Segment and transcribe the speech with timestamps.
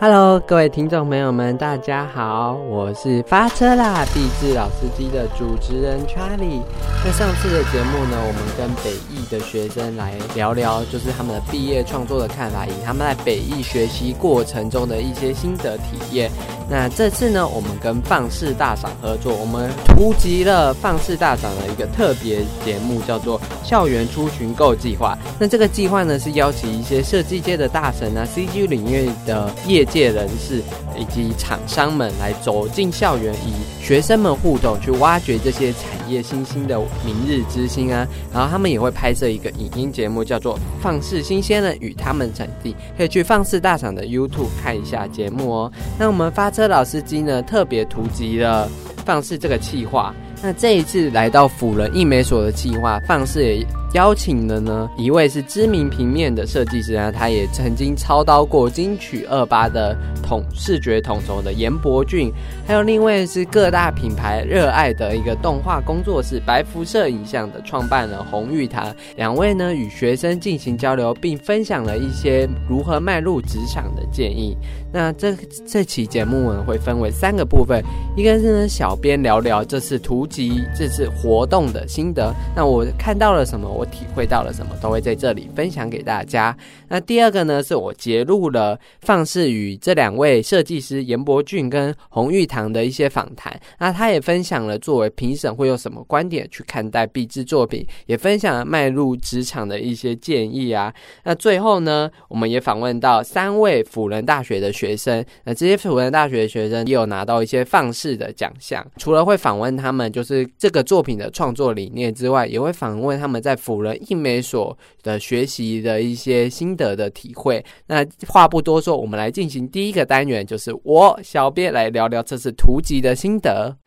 [0.00, 6.60] Hello，各位听众朋友们，大家好，我是发车啦，地质老司机的主持人 Charlie。
[7.04, 16.28] 在上次的节目呢，我们跟北艺的学生来聊聊，就是他们的毕业创作的看法，以及他们在北艺学习过程中的一些心得体验。
[16.68, 25.16] 那这次呢，我们跟放肆大赏合作，我们突击了放肆大赏的一个特别节目，叫做校园出巡购计划。
[25.38, 30.62] 那这个计划呢，是邀请一些设计界的大神啊，CG 领域的业界人士
[30.96, 38.06] 以及厂商们来走进校园，以学生们互动，去挖掘这些产业新兴的明日之星啊。
[38.32, 45.72] 然后他们也会拍摄一个影音节目，叫做《放肆新鲜人与他们产地》，可以去放肆大赏的 YouTube 看一下节目哦。
[45.98, 48.68] 那我们发车老司机呢，特别突击了
[49.04, 50.14] 放肆这个计划。
[50.40, 62.30] 那这一次来到辅仁艺美所的计划，放肆也邀请了呢一位是知名平面的设计师啊，他也曾经操刀过金曲二八的统视觉统筹的严伯俊，
[62.66, 74.54] 还有另外是各大品牌热爱的一个动画工作室白辐射影像的创办人洪玉堂，两位呢与学生进行交流，并分享了一些如何迈入职场的建议。
[74.94, 75.34] 那这
[75.66, 77.82] 这期节目呢会分为三个部分，
[78.16, 86.56] 一个是呢小编聊聊这次图集这次活动的心得，那我看到了什么，我体会到了什么，都会在这里分享给大家。
[86.86, 100.94] 那第二个呢是我揭露了放肆与这两位设计师严伯俊跟洪玉堂的一些访谈，那他也分享了作为评审会有什么观点去看待毕制作品，也分享了迈入职场的一些建议啊。
[101.24, 104.83] 那最后呢，我们也访问到三位辅仁大学的学。
[104.84, 108.84] 学生，那这些辅仁大学的学生也有拿到一些放肆的奖项。
[108.98, 117.64] 除了会访问他们就是这个作品的创作理念之外，也会访问他们在辅仁艺美所的学习的一些心得的体会。
[117.86, 123.83] 那话不多说，我们来进行第一个单元，就是我小编来聊聊这次图集的心得。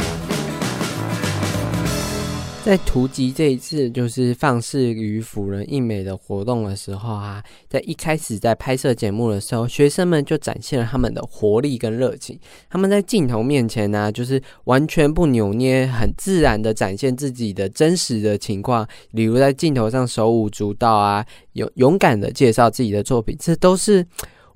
[2.67, 12.37] 在图集这一次就是放肆与辅仁艺美的活动的时候啊，在一开始在拍摄节目的时候，学生们就展现了他们的活力跟热情。
[12.69, 24.05] 他们在镜头面前呢，就是完全不扭捏，很自然的展现自己的真实的情况，比如在镜头上手舞足蹈啊，勇勇敢的介绍自己的作品，这都是。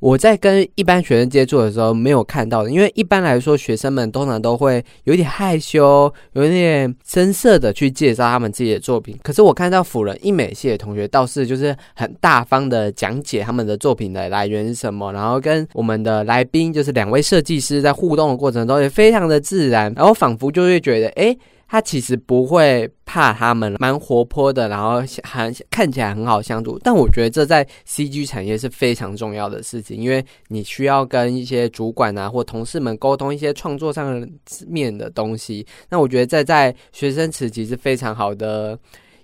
[0.01, 9.16] 我在跟一般学生接触的时候没有看到的，因为一般来说学生们通常都会有点害羞、有点生涩的去介绍他们自己的作品。
[9.22, 21.38] 可是我看到辅仁艺美系的同学倒是就是很大方的讲解他们的作品的来源是什么，然后跟我们的来宾就是两位设计师在互动的过程中也非常的自然，然后仿佛就会觉得哎。
[21.72, 26.78] 他其实不会怕他们，蛮活泼的，然后很看起来很好相处。
[26.84, 34.30] 但我觉得这在 CG 产业是非常重要的事情，因为你需要跟一些主管啊或同事们沟通一些创作上
[34.68, 35.66] 面的东西。
[35.88, 38.78] 那我觉得这在学生时期是非常好的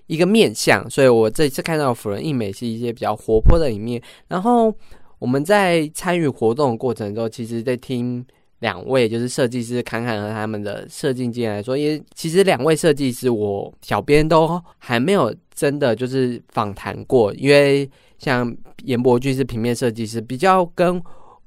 [0.06, 0.90] 一个面相。
[0.90, 4.02] 所以我这次看到辅仁艺美是一些比较活泼的一面。
[4.30, 4.74] 然后
[5.20, 8.26] 我们在参与活动的过程中，其实在听。
[8.60, 17.88] 两位就是设计师侃侃和他们的设计经验来说，也其实两位设计师我小编都还没有真的就是访谈过，因为
[18.18, 21.00] 像严伯俊是平面设计师，比较跟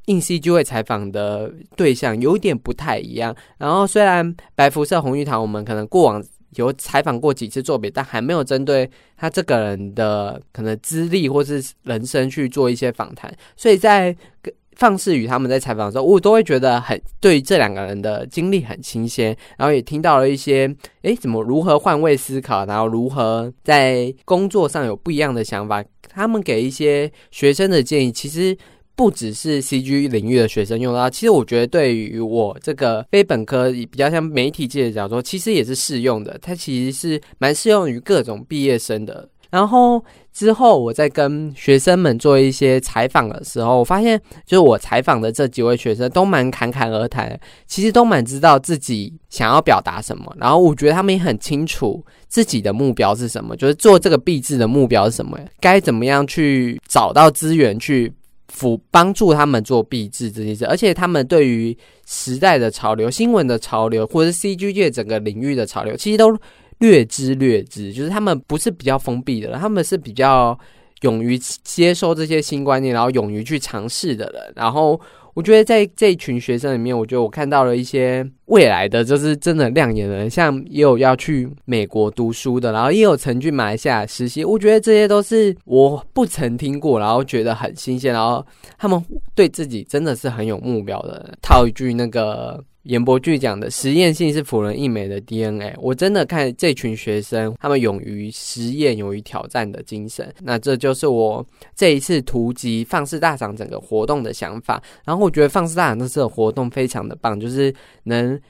[0.07, 3.35] 硬 C 就会采访的对象有点不太一样。
[3.59, 14.55] 然后虽然白辐射红玉堂，我们可能过往有采访过几次作品，但还没有针对他这个人的可能资历或是人生去做一些访谈，所以在跟。
[14.77, 25.85] 放肆与他们在采访的时候，我都会觉得很对这两个人的经历很新鲜，然后也听到了一些，诶，怎么如何换位思考，然后如何在工作上有不一样的想法。
[26.09, 28.57] 他们给一些学生的建议，其实
[28.97, 36.37] 不只是 CG 领域的学生用到，其实我觉得对于我这个非本科比较像媒体界的角度，其实也是适用的。
[36.43, 39.29] 它其实是蛮适用于各种毕业生的。
[39.51, 40.03] 然后
[40.33, 44.17] 之后，我在跟学生们做一些采访的时候，我发现，
[44.47, 50.33] 就是我采访的这几位学生都蛮侃侃而谈，其实都蛮知道自己想要表达什么。
[50.39, 58.13] 然后我觉得他们也很清楚自己的目标是什么，就是做这个币制的目标是什么，该怎么样去找到资源去
[58.49, 60.65] 辅帮助他们做币制这件事。
[60.67, 61.77] 而且他们对于
[62.07, 66.39] 时代的潮流、新闻的潮流，或者是 CG 界整个领域的潮流，其实都。
[66.81, 70.59] 略知略知，就是他们不是比较封闭的，他们是比较
[71.03, 74.53] 勇于接受这些新观念，然后勇于去尝试的人。
[74.57, 75.01] 然后
[75.35, 84.45] 我觉得在这一群学生里面，我觉得我看到了一些未来的，就是真的亮眼的人，像也有要去美国读书的，然后也有曾去马来西亚实习。
[84.45, 88.45] 我觉得这些都是我不曾听过，然后觉得很新鲜，然后
[88.79, 89.03] 他们
[89.35, 91.39] 对自己真的是很有目标的。
[91.43, 92.63] 套一句那个。
[92.85, 100.35] 严伯巨讲的实验性是辅仁一美的 DNA，我真的看这群学生，他们勇于实验、勇于挑战的精神。
[100.41, 101.47] 那这就是我
[101.77, 104.83] 这一次图集放肆大赏整个活动的想法。
[105.05, 107.75] 然后我觉得放肆大赏这次的活动非常的棒，就是
[108.05, 108.41] 能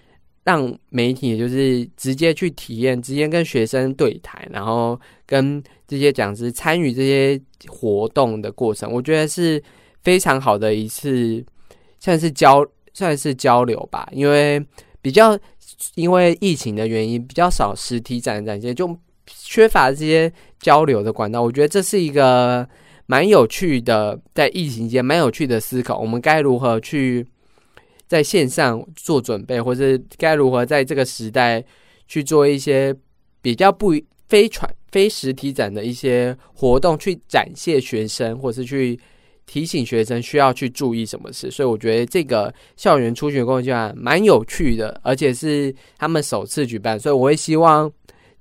[0.45, 9.61] 让媒体就是直接去体验，直接跟学生对谈，然后跟这些讲师参与这些活动的过程，我觉得是
[10.03, 11.45] 非常好的一次，
[11.99, 12.65] 算是交。
[12.93, 14.65] 算是交流吧，因为
[15.01, 15.39] 比较
[15.95, 21.43] 因为疫情的原因，比较少实体展展现，就缺乏这些交流的管道。
[21.43, 22.69] 我觉得这是一个
[23.07, 25.99] 蛮有趣的，在疫情间蛮有趣的思考。
[25.99, 27.27] 我们该如何去
[28.07, 31.65] 在线上做准备，或是该如何在这个时代
[32.07, 32.95] 去做一些
[33.41, 33.95] 比较不
[34.29, 38.99] 非传非实体展的一些活动，去展现学生，或是去。
[39.51, 47.91] 提醒学生需要去注意什么事，所以我觉得这个校园初学工作计划蛮有趣的，而且是他们首次举办，所以我会希望。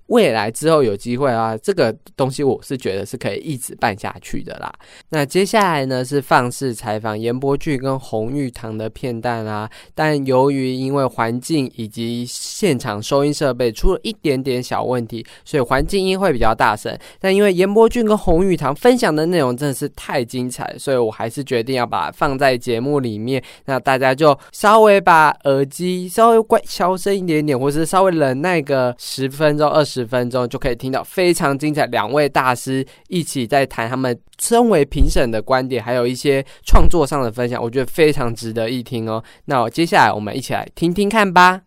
[0.10, 4.74] 未来之后有机会啊，这个东西我是觉得是可以一直办下去的啦。
[5.10, 16.98] 那接下来呢是放肆采访严波俊跟洪玉堂的片段啊，但由于因为环境以及现场收音设备出了一点点小问题，所以环境音会比较大声。
[17.20, 23.44] 但因为严波俊跟洪玉堂分享的内容真的是太精彩，所以我还是决定要把它放在节目里面。
[23.66, 29.99] 那大家就稍微把耳机稍微关小声一点点，或是稍微忍耐个十分钟二十。
[30.00, 39.22] 十分钟就可以听到非常精彩，两位大师一起在谈他们身为评审的观点，还有一些创作上的分享，我觉得非常值得一听哦。
[39.46, 41.62] 那我接下来我们一起来听听看吧。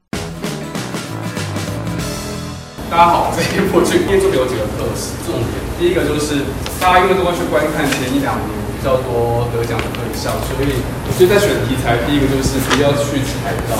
[2.91, 6.41] 大家好，这一部剧今天作品有几个特色重点，第一个就是
[6.81, 10.81] 大家因为都会去观看前一两年比较多得奖的对象，所以
[11.17, 13.77] 所以在选题材，第一个就是不要去踩到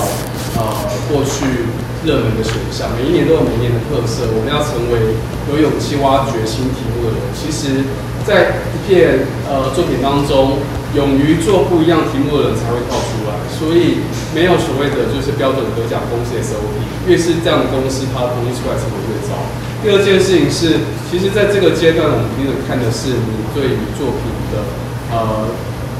[0.55, 0.61] 呃
[1.11, 1.45] 过去。
[2.03, 4.27] 热门的选项，每一年都有每一年的特色。
[4.35, 5.15] 我们要成为
[5.47, 7.23] 有勇气挖掘新题目的人。
[7.31, 7.79] 其实，
[8.27, 10.59] 在一片呃作品当中，
[10.99, 13.39] 勇于做不一样题目的人才会跳出来。
[13.55, 14.03] 所以，
[14.35, 16.75] 没有所谓的就是标准得奖公司 SOP，
[17.07, 19.39] 越是这样的公司，它统一出来成本越高。
[19.79, 24.59] 第二件事情是，其实在这个阶段，我们盯着看的是你对于作品的
[25.15, 25.47] 呃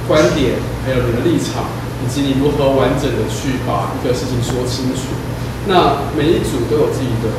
[0.04, 1.64] 观点，还有你的立场，
[2.04, 5.16] 以及你如何完整的去把一个事情说清楚。
[5.66, 7.32] 那每一组都有自己的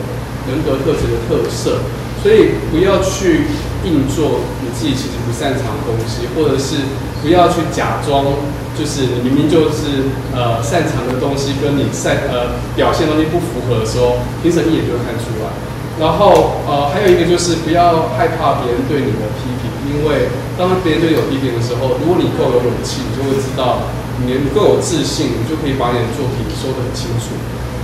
[0.49, 1.84] 人格特质的特色，
[2.22, 3.44] 所以不要去
[3.84, 6.88] 硬做你自己其实不擅长的东西，或者是
[7.20, 8.25] 不要去假装，
[8.72, 15.52] 就是你明明就是呃擅长的东西跟你擅呃表现东西不符合的时候，评审一眼就会看出来。
[16.00, 23.84] 然后呃还有一个就是不要害怕别人对你的批评，因为当别人对你有批评的时候，如果你够有勇气，你就会知道
[24.22, 27.34] 你你够有自信，你就可以把你的作品说得很清楚。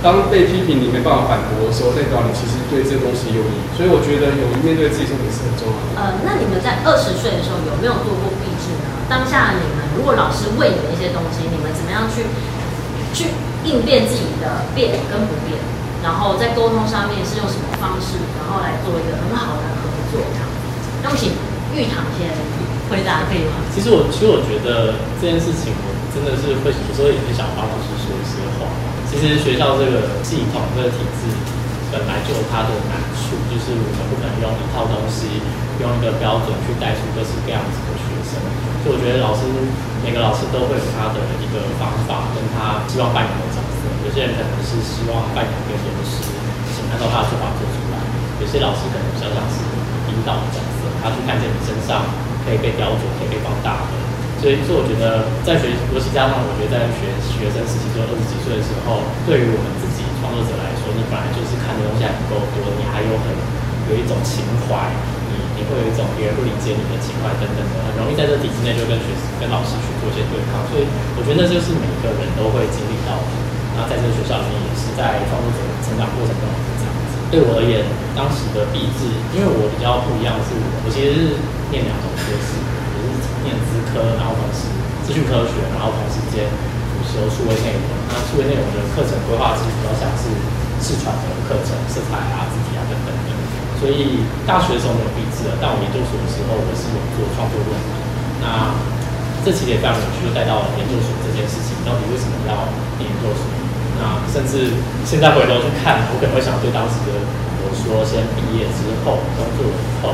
[0.01, 3.53] 当被批评你没办法反驳的时候，代表你其实对这个东西有疑。
[3.77, 6.01] 所以我觉得勇于面对自己作品是很重要的。
[6.01, 8.89] 呃，那你们在二十岁的时候有没有做过壁纸呢？
[9.05, 12.25] 当下你们如果老师问你们一些东西，你们怎么样去
[13.13, 13.29] 去
[13.61, 15.61] 应变自己的变跟不变？
[16.01, 20.17] 然后在沟通上面是用什么方式，然后来做一个很好的合作？
[20.33, 20.49] 这样。
[21.05, 21.37] 那我请
[21.77, 22.33] 玉堂先
[22.89, 23.61] 回答可以吗？
[23.69, 28.67] 其实我其实我觉得这件事情，我真的是会有时候也很想帮老师说一些话。
[29.07, 31.31] 其实学校这个系统、这个体制
[31.91, 35.43] 本来就有它的难处，就是我们不可能用一套东西、
[35.79, 38.39] 用一个标准去带出各式各样子的学生。
[38.83, 39.47] 所以我觉得老师
[40.03, 43.87] 每个老师都会有他的一个方法，跟他希望扮演的角色。
[44.03, 46.23] 有些人可能是希望扮演一个老师，
[46.75, 47.99] 想按照他的说法做出来；
[48.39, 49.59] 有些老师可能比较像是
[50.11, 52.03] 引导的角色，他去看见你身上
[52.43, 53.93] 可以被雕琢、可以被放大的。
[54.41, 63.29] 所以，所以我觉得在学，尤其加上我觉得在学学生时期，就二十几岁的时候，对于我们自己创作者来说，你本来就是看的东西还不够多，你还有很
[63.93, 64.89] 有一种情怀，
[65.29, 70.65] 你你会有一种别人不理解你的情怀等等的，很容易在这体制内就跟学跟老师去做一些对抗。
[70.73, 73.29] 所以，我觉得那就是每个人都会经历到的。
[73.77, 77.13] 那在这个学校里面，也是在创作者成长过程中是这样子。
[77.29, 77.85] 对我而言，
[78.17, 79.05] 当时的毕制，
[79.37, 81.21] 因为我比较不一样是，我其实是
[81.69, 82.57] 念两种学士。
[83.43, 84.69] 念资科，然后同时
[85.05, 86.47] 资讯科学，然后同时间
[86.93, 87.85] 辅修数位内容。
[88.11, 90.29] 那数位内容的课程规划其实比较像是
[90.81, 93.29] 视传的课程，色彩啊、字体啊等等的。
[93.81, 97.85] 所以大学的时候没有毕制了，但我研究所的时候我是有做创作论文。
[98.37, 98.77] 那
[99.41, 102.69] 这其实也非常有趣，就带到研究所这件事情，到底为什么要
[103.01, 103.49] 研究所？
[103.97, 107.25] 那甚至现在回头去看，我可能会想对当时的
[107.65, 110.13] 我说，先毕业之后工作以后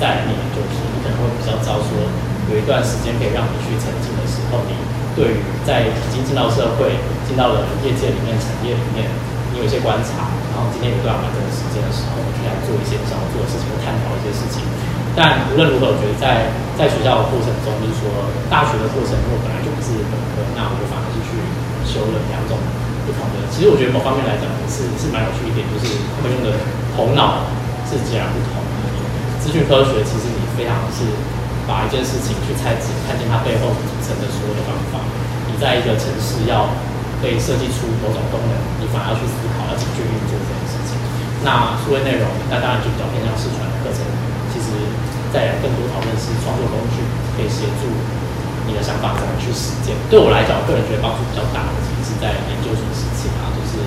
[0.00, 1.92] 再念研究所，你可能会比较早说，
[2.50, 4.76] 有一段时间可以让你去沉浸的时候，你
[5.16, 9.08] 对于在已经进到社会、进到了业界里面、产业里面，
[9.52, 14.60] 你有一些观察，然后今天有段完整的时间的时候，你可以来做一些你想要做的事情，探讨一些事情。
[15.14, 21.38] 但无论如何，我觉得在在学校的过程中，就是说大学的过程，如果本来就不是本科，那我就反而是去
[21.86, 22.58] 修了两种
[23.06, 23.46] 不同的。
[23.54, 25.86] 其实我觉得某方面来讲是是蛮有趣一点，就是
[26.18, 26.58] 他们用的
[26.98, 27.46] 头脑
[27.86, 28.90] 是截然不同的。
[29.38, 31.06] 资讯科学其实你非常是
[31.66, 35.00] 把一件事情去拆解，看见它背后组成的所有的方法。
[35.48, 36.68] 你在一个城市要
[37.22, 40.98] 被设计出某种功能，你反而要去思考要怎么去运作这件事情。
[41.44, 44.00] 那数位内容，那当然就比较偏向视传的课程。
[44.52, 44.72] 其实
[45.32, 47.00] 在更多讨论是创作工具，
[47.36, 47.88] 可以协助
[48.68, 49.96] 你的想法怎么去实践。
[50.08, 53.80] 对我来讲，我个人觉得帮助比较大的，其实是在研究所时期啊，就是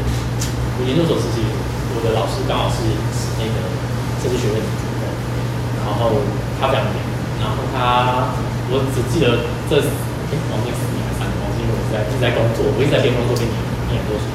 [0.78, 1.42] 我研究所时期，
[1.94, 2.84] 我的老师刚好是
[3.42, 3.56] 那个
[4.22, 5.08] 设计学院的主任，
[5.82, 6.22] 然后
[6.62, 7.00] 他非常严，
[7.40, 8.34] 然后他
[8.70, 9.80] 我只记得这
[10.30, 13.58] 哎，王记四年还是三年，王记因为我是在一直在工作，我一直在边工作边念
[13.90, 14.26] 念研究所，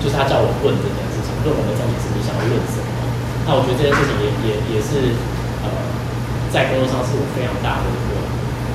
[0.00, 2.88] 就是他叫我问这件事情，论文的重点是你想要论什么？
[3.44, 5.16] 那我觉得这件事情也也也是。
[5.60, 5.68] 呃，
[6.48, 8.16] 在工作上是我非常大的一个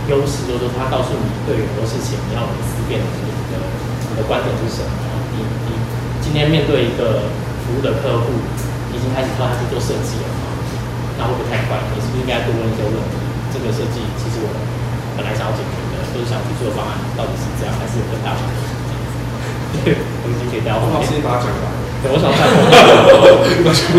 [0.06, 3.58] 优势，就是他告诉你对很多事情你要思辨你的
[4.06, 4.94] 你的观点是什么。
[5.34, 5.74] 你你
[6.22, 7.26] 今天面对一个
[7.66, 8.38] 服务的客户，
[8.94, 10.30] 已经开始靠他去做设计了？
[11.18, 11.82] 那会不会太快？
[11.90, 13.25] 你是不是应该多问一些问题？
[13.56, 14.52] 这个设计其实我
[15.16, 18.44] 本来想要解决的，就是想提出的方案到底是这样，还是有更大的？
[19.80, 20.84] 对，我已经给大家。
[20.84, 21.64] 老师，你把它讲完。
[22.06, 22.46] 我想看，
[23.66, 23.98] 完全。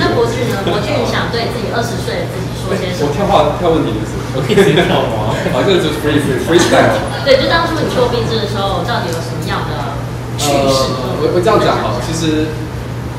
[0.00, 0.64] 那博俊呢？
[0.64, 3.06] 博俊想对自己二十岁的自己说些什么？
[3.06, 5.36] 我跳话跳问题的是，我可以直接跳吗？
[5.52, 6.96] 好，这个就是 free free freestyle。
[7.28, 10.00] 对，就当初你做壁纸的时候，到底有什么样的
[10.40, 10.88] 趣事？
[11.20, 12.48] 我我这样讲哈，其实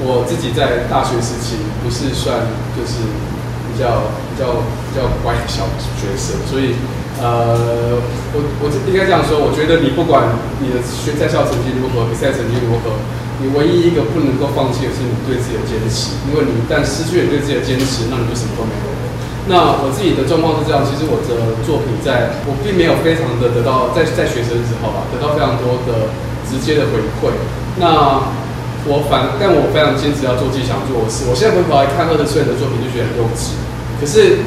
[0.02, 3.39] 我自己在大学时期不是算就是比
[3.80, 5.64] 较比较比较乖的小
[5.96, 6.76] 角色，所以
[7.18, 7.98] 呃，
[8.32, 13.00] 我我应该这样说，我觉得你不管你的学在校成绩如何，比赛成绩如何。
[13.40, 18.92] 你唯一一个不能够放弃的是你对自己的坚持，因为你一旦失去了对自己的坚持，那你就什么都没有。
[19.48, 26.12] 那我自己的状况是这样，其实我的作品在我并没有非常的得到在在学生时候吧，得到非常多的
[26.44, 27.32] 直接的回馈。
[27.80, 28.28] 那
[28.84, 31.32] 我反，但我非常坚持要做自己想做的事。
[31.32, 33.56] 我现在回头来看二十岁的作品，就觉得很幼稚。
[34.00, 34.40] 可是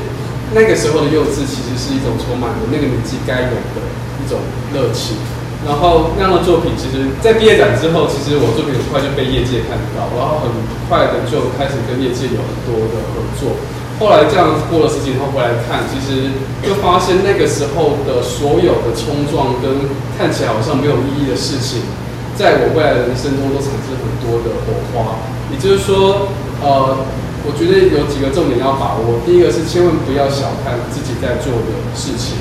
[0.54, 3.84] 那个时候的幼稚，其实是一种充满了那个年纪该有的
[4.24, 4.40] 一种
[4.72, 5.16] 热情。
[5.62, 10.50] 然后那样的作品，其实，在毕业展之后，其实我作品很快就被业界看到，然后很
[10.90, 13.54] 快的就开始跟业界有很多的合作。
[14.02, 16.34] 后来这样过了十几年后回来看，其实
[16.66, 19.86] 就发现那个时候的所有的冲撞跟
[20.18, 21.86] 看起来好像没有意义的事情，
[22.34, 25.22] 在我未来的人生中都产生很多的火花。
[25.54, 26.26] 也就是说，
[26.58, 27.06] 呃，
[27.44, 29.18] 我觉得有几个重点要把握。
[29.26, 32.38] 第一个是千万不要小看自己在做的事情，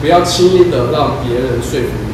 [0.00, 2.10] 不要轻易的让别人说服你。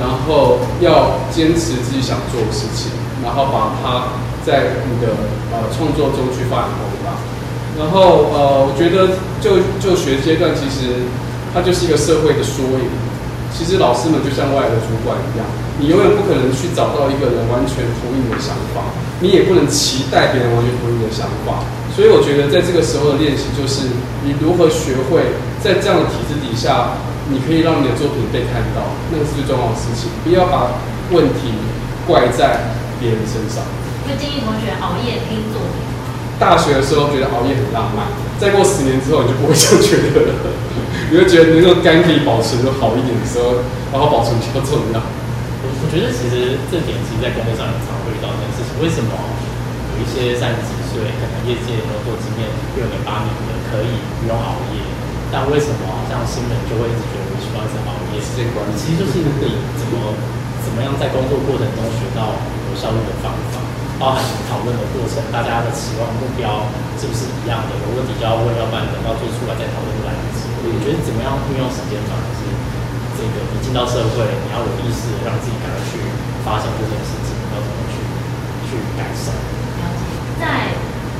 [0.00, 5.12] 然后要坚持自己想做的事情，然后把它在你的
[5.52, 7.12] 呃创作中去发扬光大。
[7.76, 11.04] 然后呃，我觉得就就学阶段，其实
[11.52, 12.88] 它就是一个社会的缩影。
[13.52, 15.44] 其实老师们就像外来的主管一样，
[15.80, 21.64] 你永远不可能去找到一个人完全同意你的想法，你也不能期待别人完全同意你的想法。
[21.96, 23.88] 所以我觉得在这个时候的练习，就是
[24.22, 27.00] 你如何学会在这样的体制底下。
[27.30, 28.82] 你可以让你的作品被看到，
[29.12, 30.10] 那个是最重要的事情。
[30.26, 30.82] 不要把
[31.14, 31.54] 问题
[32.02, 33.62] 怪在别人身上。
[34.02, 35.78] 会建议同学熬夜拼作品。
[36.42, 38.10] 大学的时候觉得熬夜很浪漫，
[38.40, 40.34] 再过十年之后你就不会这样觉得了。
[41.14, 43.62] 你会觉得那个肝可以保持的好一点的时候，
[43.94, 44.98] 然后保存比较重要。
[45.60, 48.72] 我我觉得其实这点其实，在工作上也常会遇到这件事情。
[48.80, 49.12] 为什么
[49.92, 54.80] 有一些三十几岁可能业界合作经验六年八年的可以不用熬夜？
[55.28, 58.18] 但为什么像新人就会一直觉得我需要一直熬夜？
[58.24, 59.28] 时间管理其实就是你
[59.76, 60.16] 怎么
[60.64, 63.60] 怎么样在工作过程中学到有效率的方法，
[64.00, 67.76] 包含讨论的过程，大家的期望目标是不是一样的？
[67.84, 70.48] 有问题就要问，要不然等到做出来再讨论就来不及。
[70.64, 72.48] 我觉得怎么样运用时间反而是
[73.20, 76.00] 这个，你进到社会，你要有意识让自己赶快去
[76.40, 78.00] 发现这件事情，要怎么去
[78.64, 79.36] 去改善。
[80.40, 80.72] 在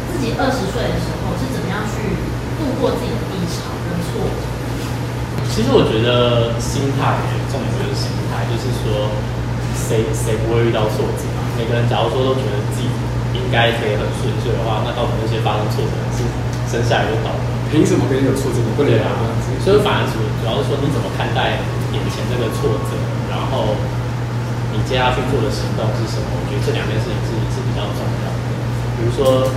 [0.09, 2.17] 自己二十岁的时候是怎么样去
[2.57, 3.69] 度过自己的低潮？
[4.01, 4.25] 错，
[5.53, 7.21] 其实我觉得心态，
[7.53, 9.13] 重点就是心态，就是说，
[9.77, 11.45] 谁谁不会遇到挫折嘛？
[11.61, 12.89] 每个人假如说都觉得自己
[13.37, 16.25] 应该可以很顺遂的话，那到底那些发生挫折是
[16.65, 17.45] 生下来就倒了？
[17.69, 18.59] 凭什么别人有挫折？
[18.73, 19.13] 不能啊！
[19.61, 21.61] 所以反而主主要是说你怎么看待
[21.93, 22.95] 眼前这个挫折，
[23.29, 23.75] 然后
[24.73, 26.27] 你接下去做的行动是什么？
[26.35, 28.39] 我觉得这两件事情是是比较重要的。
[28.99, 29.49] 比如说，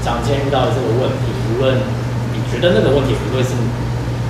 [0.00, 1.76] 讲今天遇到的这个问题，无论
[2.32, 3.52] 你觉得那个问题不会是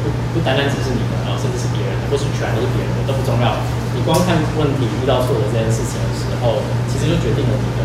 [0.02, 3.58] 不不单单只是你的，然后甚至是别人的，或是全都是别人的都不重要。
[3.94, 6.58] 你光看问题遇到挫折这件事情的时候，
[6.90, 7.80] 其实就决定了你的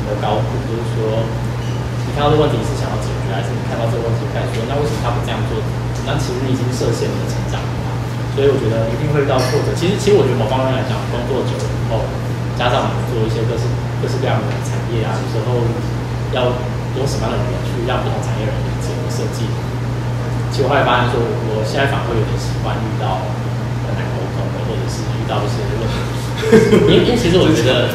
[0.08, 1.24] 的高度，就是说。
[2.10, 5.62] 你看到这个问题是想要解决，还是你看到这个问题开始说，那为什么他不这样做？
[6.02, 7.62] 那其实你已经设限你的成长。
[8.40, 9.76] 所以我觉得一定会遇到挫折。
[9.76, 12.00] 其实，其实我觉得某方面来讲，工作久了以后，
[12.56, 13.68] 加上做一些各式
[14.00, 15.60] 各式各样的产业啊，有时候
[16.32, 16.48] 要
[16.96, 19.44] 用什么样的语言去让不同产业人理解和设计。
[20.48, 23.20] 其实我后来发现说，我现在反而会有点喜欢遇到
[23.84, 26.00] 很难沟通的，或者是遇到一些问题。
[26.88, 27.92] 因为因为其实我觉得，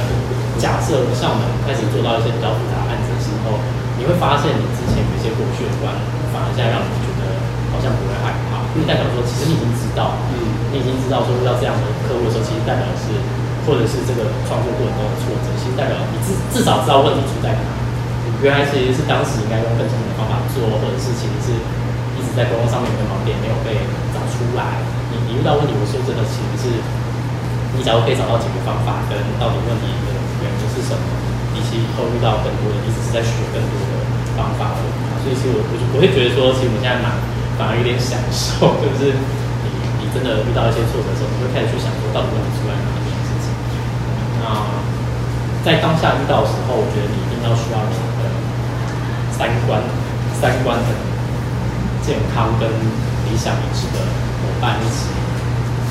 [0.62, 3.58] 假设像我们开始做到一些比较复杂的案子的时候。
[3.98, 5.88] 你会发现，你之前有一些过去的关，
[6.36, 7.24] 反而现在让你觉得
[7.72, 8.45] 好像不会害怕，
[8.76, 10.36] 因为代表说，其实你已经知道，嗯，
[10.70, 13.16] 你已经知道说遇到这样的客户的时候，其实代表的是，
[13.64, 17.64] 或者是这个创作过程中的挫折，其实代表你至至少知道问题出在哪。
[18.44, 21.48] 原来其实是当时应该用更聪明的方法做，或者是其实是
[22.16, 23.80] 一直在沟通上面有个盲点没有被
[24.12, 24.84] 找出来。
[25.08, 26.64] 你你遇到问题，我说真的，其实是
[27.74, 30.12] 你假如可以找到解决方法，跟到底问题的
[30.44, 31.04] 原因是什么。
[31.56, 33.92] 以及以后遇到更多的，你只是在学更多的
[34.36, 34.92] 方法而已。
[35.24, 37.16] 所以其实我我就我会觉得说，其实我们现在蛮
[37.58, 39.16] 反而有点享受，就是
[39.64, 39.68] 你
[40.00, 43.48] 你真的遇到一些挫折的时候，你会开始去想说，到底问题出在哪这件事情。
[44.44, 44.44] 那
[45.64, 48.28] 在当下遇到的时候，我觉得你一定要需要你的
[49.32, 49.80] 三观
[50.36, 50.90] 三观很
[52.04, 52.68] 健康跟
[53.28, 54.04] 理想一致的
[54.44, 55.12] 伙伴一起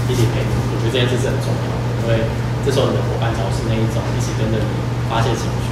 [0.09, 0.53] 一起陪你。
[0.73, 2.29] 我觉得这件事是很重要的，因为
[2.65, 4.73] 这时候你的伙伴只要是那一种一起跟着你。
[5.05, 5.45] 发泄情？
[5.45, 5.69] 绪，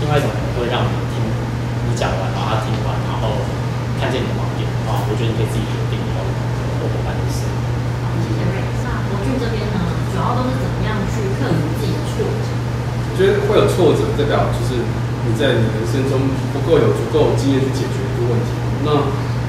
[0.00, 3.42] 另外一种可能会让你听你讲完，把它听完，然后
[3.98, 4.46] 看见你的盲，
[5.08, 6.20] 我觉得你可以自己决定以后
[6.78, 7.48] 做伙伴的事。
[8.04, 8.44] 好谢谢。
[8.84, 9.80] 那国俊这边呢，
[10.12, 12.48] 主要都是怎么样去克服自己的挫折？
[13.08, 14.78] 我觉得会有挫折，代表就是
[15.24, 18.52] 你在你人生中不够有足够经验去解决一个问题。
[18.84, 19.08] 那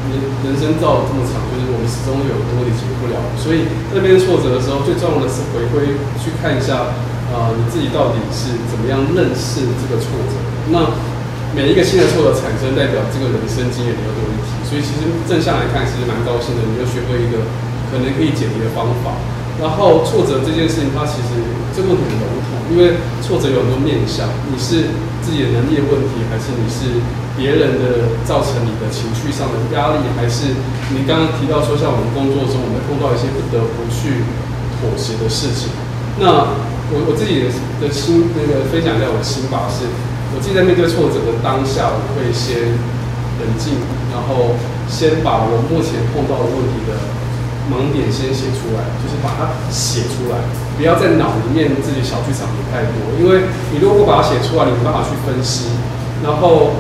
[0.09, 6.95] 人人生造这么长，就是我们始终有很多问题解决不了，所以这边挫折的时候，最重要的是回归去看一下。
[7.29, 10.33] 啊，你自己到底是怎么样认识这个挫折？
[10.73, 10.97] 那
[11.53, 14.28] 每一个新的挫折产生，代表这个人生经验你要多。
[14.69, 17.41] 所以其实正向来看，其实蛮高兴的，你又学会一个
[17.89, 19.17] 可能可以解决的方法。
[19.57, 21.41] 然后挫折这件事情，它其实
[21.73, 24.29] 这个问题很笼统，因为挫折有很多面向。
[24.47, 24.93] 你是
[25.25, 27.01] 自己的能力的问题，还是你是
[27.33, 30.53] 别人的造成你的情绪上的压力，还是
[30.93, 34.21] 你刚刚提到说，像我们工作中，我们碰到一些不得不去
[34.77, 35.73] 妥协的事情，
[36.21, 36.69] 那。
[36.89, 39.85] 我我自己的的心那个分享一下我的心法是，
[40.33, 42.73] 我自己在面对挫折的当下，我会先
[43.39, 43.79] 冷静，
[44.11, 44.53] 然后
[44.87, 46.95] 先把我目前碰到的问题的
[47.71, 50.37] 盲点先写出来，就是把它写出来，
[50.77, 55.71] 不要在脑里面自己小剧场演太多，因为你如果不把它写出来，你没办法去分析。
[56.21, 56.75] 然后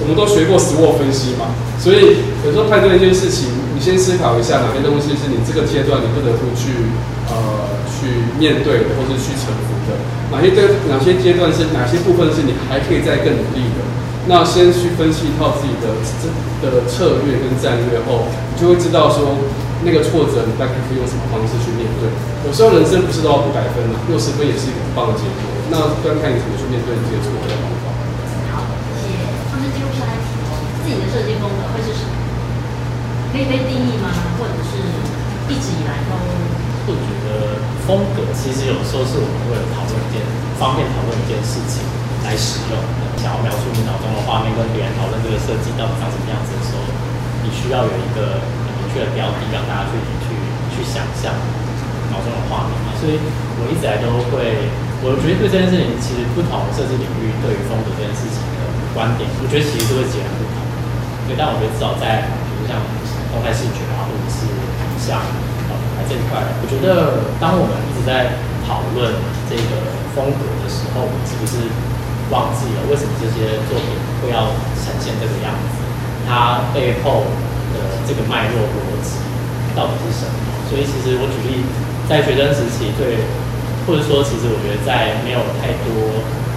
[0.00, 6.94] 我们都学过实沃分析嘛，所以有时候判断一件事情，你先思考一下哪些东西是你这个阶段你不得不去
[7.28, 7.76] 呃。
[7.98, 8.06] 去
[8.38, 9.98] 面对的，或是去臣服的，
[10.30, 13.82] 哪些对哪些阶段是哪些部分是你还可以再更努力的？
[14.28, 15.88] 那先去分析一套自己的
[16.20, 16.28] 这
[16.60, 19.40] 的策略跟战略后，你就会知道说
[19.82, 22.12] 那个挫折你大概可以用什么方式去面对。
[22.44, 25.40] 有时候人生不是都要不百分嘛，六十分也是一个很棒的结果。
[25.72, 27.88] 那端看你怎么去面对这些挫折的方法。
[28.52, 28.68] 好，
[29.00, 29.24] 谢谢。
[29.48, 32.12] 他们接下来自己的设计风格会是什么？
[33.32, 34.12] 可以被定义吗？
[34.36, 34.76] 或者是
[35.48, 36.12] 一直以来都？
[36.84, 40.20] 会觉得风格其实有时候是我们为了讨论一件
[40.60, 41.84] 方便讨论一件事情
[42.24, 43.07] 来使用。
[43.18, 46.82] 想要描述你脑中的画面，跟别人讨论这个设计到底长什么样子的时候，
[47.42, 50.34] 你需要有一个很明确的标题，让大家去去
[50.70, 51.34] 去想象
[52.14, 52.94] 脑中的画面嘛。
[52.98, 53.18] 所以
[53.58, 54.70] 我一直来都会，
[55.02, 58.62] 我觉得对这件事情，其实不同设计领域对于风格这件事情的
[58.94, 60.54] 观点，我觉得其实都会截然不同。
[61.26, 62.78] 对，但我觉得至少在比如像
[63.34, 64.46] 动态视觉啊，或者是
[64.98, 65.18] 像。
[66.08, 69.12] 这一块，我觉得当我们一直在讨论
[69.44, 71.68] 这个风格的时候，我们是不是
[72.30, 73.88] 忘记了为什么这些作品
[74.20, 75.80] 会要呈现这个样子？
[76.28, 77.24] 它背后
[77.72, 79.16] 的这个脉络逻辑
[79.74, 80.36] 到底是什么？
[80.68, 81.64] 所以，其实我举例，
[82.04, 83.24] 在学生时期，对，
[83.88, 85.88] 或者说，其实我觉得在没有太多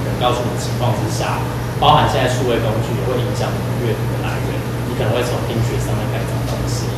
[0.03, 1.39] 人告诉你的情况之下，
[1.79, 4.51] 包含现在数位工具也会影响你阅读的来源，
[4.91, 6.91] 你可能会从听觉上面开始找东西。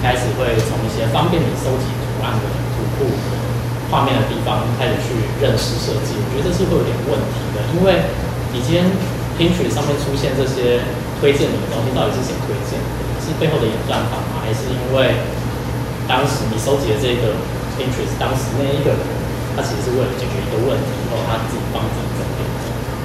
[0.00, 3.08] 开始会从一些方便你收集图案的图库
[3.94, 8.10] 画面的地方开始去认识设计，我觉得这是会有点问题的，因为
[8.50, 8.90] 你今天
[9.38, 10.82] 拼取上面出现这些
[11.22, 12.74] 推荐你的东西，到底是谁推荐？
[13.22, 14.42] 是背后的演算法吗？
[14.42, 15.22] 还是因为
[16.10, 17.38] 当时你收集的这个
[17.78, 19.06] interest，当时那一个人，
[19.54, 22.42] 他其实是为了解决一个问题，然后他自己帮自己整理。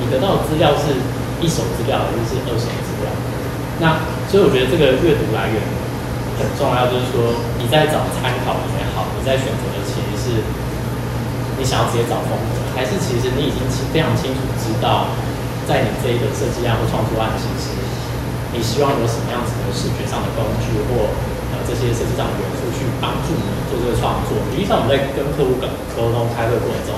[0.01, 0.97] 你得到的资料是
[1.37, 3.13] 一手资料还是是二手资料？
[3.77, 5.61] 那所以我觉得这个阅读来源
[6.41, 10.41] 很重要，就是说你在找参考也好，你在选择的其实是
[11.59, 15.11] 你想要直接找风格，还是其实你已经清非常清楚知道，
[15.67, 17.75] 在你这一个设计案或创作案其实
[18.55, 21.11] 你希望有什么样子的视觉上的工具或
[21.51, 24.39] 呃这些设计上的元素去帮助你做这个创作。
[24.49, 25.67] 实际上我们在跟客户沟
[25.99, 26.95] 沟通开会过程中，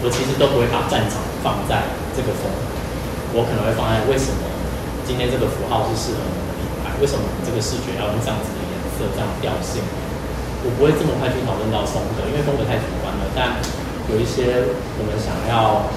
[0.00, 1.82] 我其实都不会把战场放在
[2.14, 2.70] 这个风格，
[3.34, 4.46] 我可能会放在为什么
[5.02, 9.82] 今天这个符号是适合我们的品牌，为什么我们这个视觉要用这样子的颜色、这样调性。
[10.64, 13.22] 我不会这么快去讨论到风格，因为风格太主观了。
[13.36, 13.60] 但
[14.12, 14.62] 有一些
[14.98, 15.90] 我们想要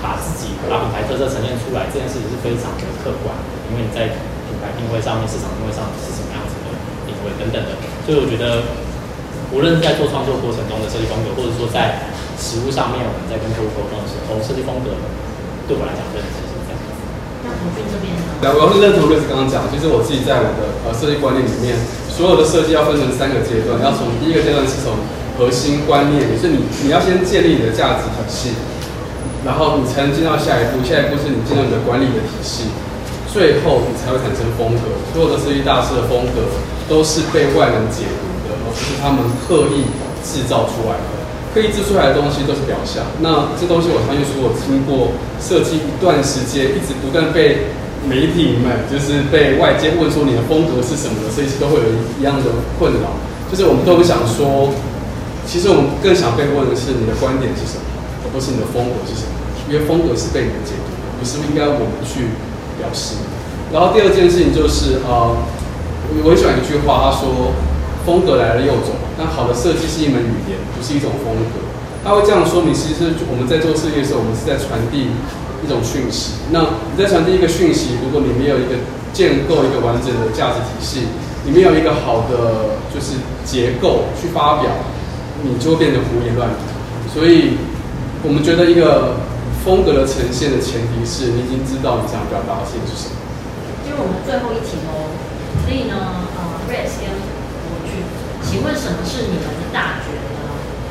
[0.00, 3.36] 把自己把品牌特色呈现出来，这件事情是非常的客观，
[3.68, 4.16] 因为你在
[4.48, 6.72] 品牌定位上面、市场定位上是什么样子的
[7.04, 7.76] 定位等等的。
[8.08, 8.64] 所以我觉得，
[9.52, 12.08] 无论是在做创作过程中的设计风格，或者说在
[12.40, 14.96] 实物上面我们在跟客户沟通的时候，设计风格
[15.68, 16.88] 对我来讲认知是这样子。
[17.44, 18.40] 那腾讯这边呢？
[18.40, 21.76] 对，我要是认同瑞斯刚刚讲，其实我自己在我的呃设计观念里面，
[22.08, 24.96] 所有的设计要分成三个阶段，要从第一个阶段是从
[25.36, 28.56] 核心观念，也是你你要先建立你的价值体系，
[29.44, 32.72] 然后你才能进到下一步，下一步是你进到你的管理的体系，
[33.32, 34.96] 最后你才会产生风格。
[35.12, 36.48] 所有的设计大师的风格
[36.88, 39.84] 都是被外人解读的，而不是他们刻意
[40.24, 41.16] 制造出来的。
[41.52, 43.00] 刻意制出来的东西都是表象。
[43.24, 47.72] 那这东西我相信，所有经过设计一段时间，一直不断被
[48.04, 51.88] 媒体们，就是被外界问说你的风格是什么的设计师，都会有
[52.20, 53.16] 一样的困扰。
[53.48, 54.68] 就是我们都不想说，
[55.46, 57.86] 其实我们更想被问的是你的观点是什么，
[58.20, 59.32] 而不是你的风格是什么。
[59.70, 62.34] 因为风格是被你解读的，不是应该我们去
[62.78, 63.18] 表示。
[63.74, 65.34] 然后第二件事情就是，呃，
[66.22, 67.50] 我很喜欢一句话，他说
[68.06, 71.58] ：“风格来了又走。”但好的设计是一门语言，不是一种风格。
[72.06, 75.10] 他会这样说明，其实我们在做设计的时候，我们是在传递
[75.62, 76.38] 一种讯息。
[76.54, 78.78] 那你在传递一个讯息，如果你没有一个
[79.10, 81.10] 建构一个完整的价值体系，
[81.42, 84.70] 你没有一个好的就是结构去发表，
[85.42, 86.56] 你就会变得胡言乱语。
[87.12, 87.56] 所以，
[88.22, 89.16] 我们觉得一个
[89.64, 93.16] 风格的呈现的前提是你已经知道你想表达的事情是什么。
[93.86, 95.14] 因为我们最后一题哦，
[95.64, 95.94] 所以呢，
[96.36, 98.04] 呃，Rex 跟我去，
[98.44, 100.44] 请问什么是你们的大觉呢？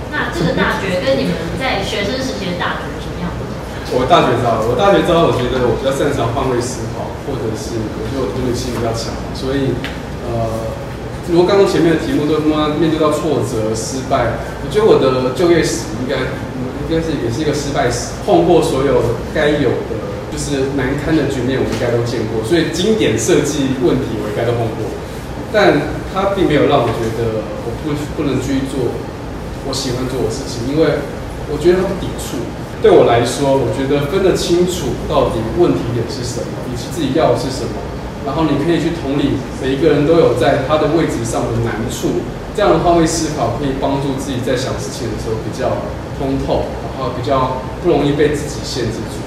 [0.09, 3.99] 那这个大觉跟你们在学生时期的大觉有什么样的不同？
[3.99, 9.75] 我大学招，我大学招，我觉得我比较擅长换位思考，或者是我觉得我同理心比较强，所以
[10.25, 10.73] 呃，
[11.31, 16.21] 如果刚刚前面的题目都他妈面对到挫折、失败，我觉得我的就业史应该
[16.85, 19.01] 应该是也是一个失败史，碰过所有
[19.33, 19.97] 该有的
[20.29, 24.85] 就是难堪的局面，我应该都见过，所以经典设计问题我应该都碰过，
[25.51, 28.93] 但它并没有让我觉得我不不能去做
[29.65, 31.01] 我喜欢做的事情，因为
[31.49, 32.37] 我觉得它不抵触。
[32.85, 37.81] 对我来说，我觉得分得清楚到底问题点是什么，以及自己要的是什么，
[38.25, 45.77] 然后你可以去同理每一个人都有在他的位置上的难处，这样的换位思考可以帮助自己在想事情的时候比较
[46.17, 46.65] 通透，
[46.97, 49.21] 然后比较不容易被自己限制住。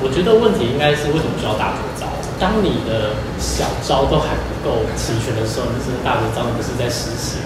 [0.00, 2.08] 我觉得问题应该是为什么需要大招？
[2.40, 7.40] 当你的小招都还不够齐全的时候，就是大招不是在实习。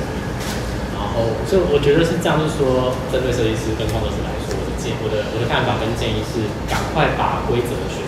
[0.94, 8.02] 然后，所以我觉得是这样，就是说，针对设计师跟创作者来说，我的建我的我的看法跟建议是，赶快把规则学，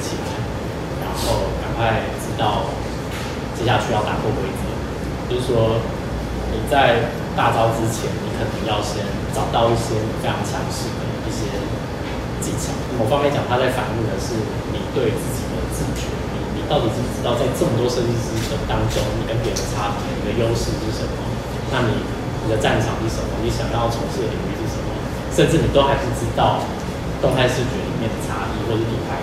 [1.81, 2.69] 后赶快知道
[3.57, 4.69] 接下去要打破规则。
[5.33, 5.81] 就是说，
[6.53, 9.01] 你在大招之前，你可能要先
[9.33, 11.49] 找到一些你非常强势的一些
[12.45, 12.77] 技巧。
[13.01, 14.37] 某方面讲，它在反映的是
[14.77, 16.13] 你对自己的自觉。
[16.37, 21.17] 你你到底知不知道，在这么多设计师的当中，你跟别人差别，你的优势是什么？
[21.73, 22.05] 那你
[22.45, 23.41] 你的战场是什么？
[23.41, 24.91] 你想要从事的领域是什么？
[25.31, 26.67] 甚至你都还不知道
[27.23, 29.23] 动态视觉里面的差异，或者品牌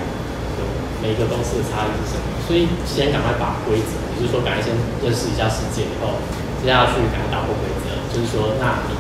[0.56, 0.64] 有
[1.04, 2.37] 每一个公司的差异是什么。
[2.48, 4.72] 所以先赶快把规则，也就是说赶快先
[5.04, 6.16] 认识一下世界以后，
[6.64, 7.92] 接下去赶快打破规则。
[8.08, 8.96] 就是说，那你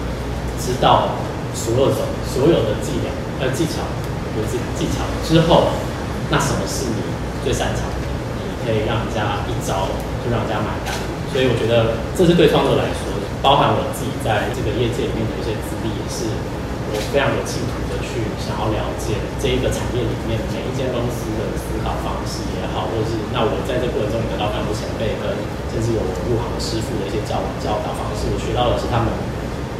[0.59, 1.15] 知道
[1.55, 3.81] 所有的所有的伎俩呃技巧，
[4.35, 5.71] 有技技巧之后，
[6.29, 6.99] 那什么是你
[7.41, 8.05] 最擅长的？
[8.35, 9.87] 你可以让人家一招
[10.21, 10.91] 就让人家买单。
[11.31, 13.09] 所以我觉得这是对创作来说，
[13.41, 16.27] 包含我自己在这个业界里面的一些资历，也是
[16.91, 18.16] 我非常有企图的去
[18.47, 25.35] 想要了解这一个产业里面每一间公司的思考方式也好，或者是那我在这过程中得到非常多前辈跟
[25.67, 29.11] 甚至有我入行的师傅的一些教教导方式，我学到的是他们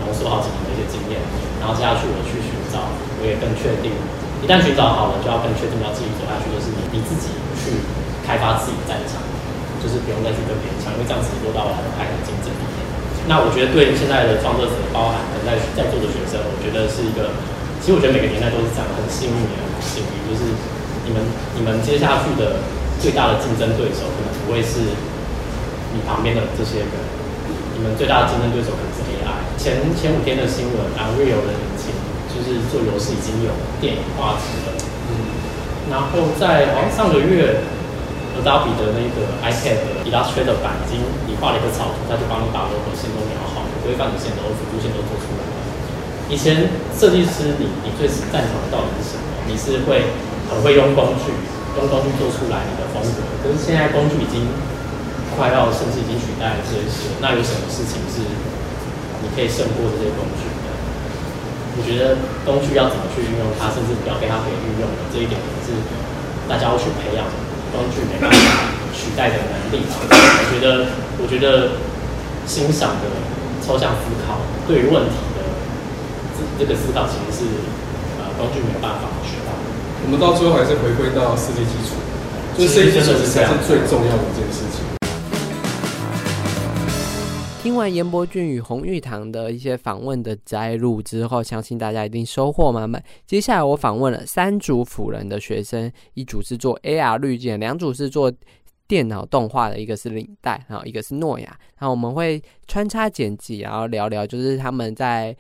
[0.04, 1.24] 浓缩好几年的一些经验，
[1.64, 3.96] 然后接下去我去寻找，我也更确定，
[4.44, 7.80] 一旦寻找好了，就要更确定要继续走下去，就是你你自己去
[8.28, 9.24] 开发自己的战场，
[9.80, 12.84] 就是不用再去跟别人抢，因为这样子落到了很快的竞争里面。
[13.32, 17.36] 那我觉得对现在的创作者，包含在在座的学生，我觉得是一个，
[17.88, 20.44] 其实我觉得每个年代都是这样，很幸运也很不幸运，就是
[21.08, 21.24] 你们
[21.56, 22.60] 你们接下去的
[23.00, 24.92] 最大的竞争对手，可能不会是
[25.96, 26.92] 你旁边的这些人，
[27.72, 29.40] 你们最大的竞争对手可能是 AI。
[29.56, 31.96] 前前五天的新闻，Unreal 的引擎
[32.28, 34.76] 就是做游戏已经有电影画质了，
[35.08, 35.32] 嗯，
[35.88, 37.64] 然后在好像上个月。
[38.38, 45.47] Adobe 的那个 iPad Illustrator 版已经你画了一个草图，它就帮你把 logo 线都描好，规范的线都、辅助线都做出来了。
[46.28, 49.24] 以前设计师，你你最擅长的到底是什么？
[49.48, 50.12] 你是会
[50.52, 51.32] 很会用工具，
[51.80, 53.24] 用工具做出来你的风格。
[53.40, 54.44] 可是现在工具已经
[55.40, 58.28] 快要甚至已经取代了这些，那有什么事情是
[59.24, 60.70] 你可以胜过这些工具的？
[61.78, 65.72] 我觉得工具要怎么去运用它，甚至不要被它给运用的这一点，是
[66.52, 67.24] 大家要去培养。
[67.68, 70.88] 工具没办法取代的能力，我觉得，
[71.20, 71.76] 我觉得
[72.48, 73.12] 欣赏的
[73.60, 75.20] 抽象思考，对于问题
[76.38, 77.46] 这这个思考，其实是
[78.22, 79.52] 呃工具没有办法学到。
[80.06, 81.98] 我们到最后还是回归到世界基础，
[82.56, 84.86] 就是设计基础才是最重要的一件事情。
[87.64, 93.04] 听完严伯俊与洪玉堂的一些访问的摘录之后，相信大家一定收获满满。
[93.26, 98.32] 接下来我访问了三组辅仁的学生，一组是做 AR 滤镜，两组是做
[98.88, 101.48] 电脑动画的，一个是领带，然后一个是诺亚。
[101.78, 105.36] 然后我们会穿插剪辑，然后聊聊就是他们在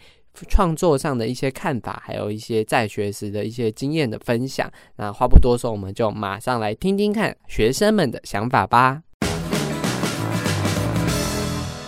[0.45, 4.69] 创作上的一些看法，还有一些在学时的一些经验的分享。
[4.95, 9.01] 那话不多说，我们就马上来听听看学生们的想法吧。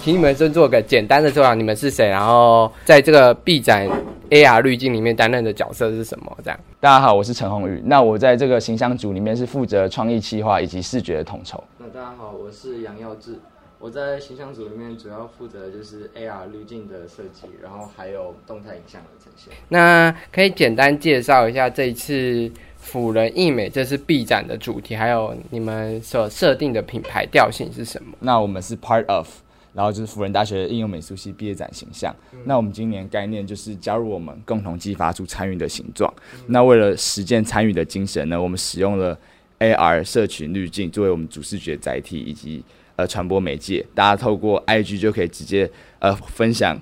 [0.01, 2.07] 请你们先做个简单的介绍，你们是谁？
[2.07, 3.87] 然后在这个 B 展
[4.29, 6.35] AR 滤镜里面担任的角色是什么？
[6.43, 6.59] 这样。
[6.79, 7.81] 大家好，我是陈宏宇。
[7.85, 11.61] 那我在这个形象组里面是负责创意企划以及视觉的统筹。
[11.77, 13.39] 那大家好，我是杨耀志。
[13.79, 19.53] 我在形象组里面主要负责就是 AR 滤镜的设计，然后还有动态影像的呈现。
[19.69, 28.17] 那可以简单介绍一下这一次辅仁艺美这次 B 展的主题，还有你们所设定的品牌调性是什么？
[28.19, 29.27] 那我们是 Part of。
[29.71, 32.13] 然后就是辅仁大学应用美术系毕业展形象。
[32.43, 36.11] 那我们今年概念就是加入我们，共同激发出参与的形状。
[36.47, 39.17] 那为了实践参与的精神呢，我们使用了
[39.59, 42.63] AR 社群滤镜作为我们主视觉载体以及
[42.99, 43.85] 呃传播媒介。
[43.95, 46.77] 大家透过 IG 就可以直接呃分享，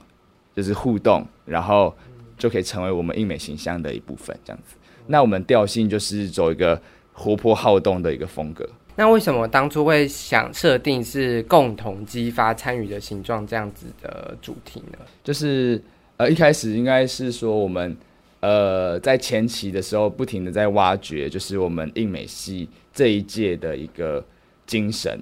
[0.56, 1.96] 就是互动，然后
[2.38, 4.36] 就可以成为我们印美形象的一部分。
[4.44, 4.76] 这样子。
[5.06, 6.82] 那我们调性就是走一个
[7.14, 8.68] 活泼好动的一个风格。
[8.96, 14.98] 那为什么当初会想设定是共同激发参与的形状这样子的主题呢？
[15.24, 15.80] 就是
[16.18, 17.96] 呃一开始应该是说我们
[18.40, 24.26] 呃在前期的时候不停的在挖掘，就是我们印美系这一届的一个
[24.66, 25.20] 精神，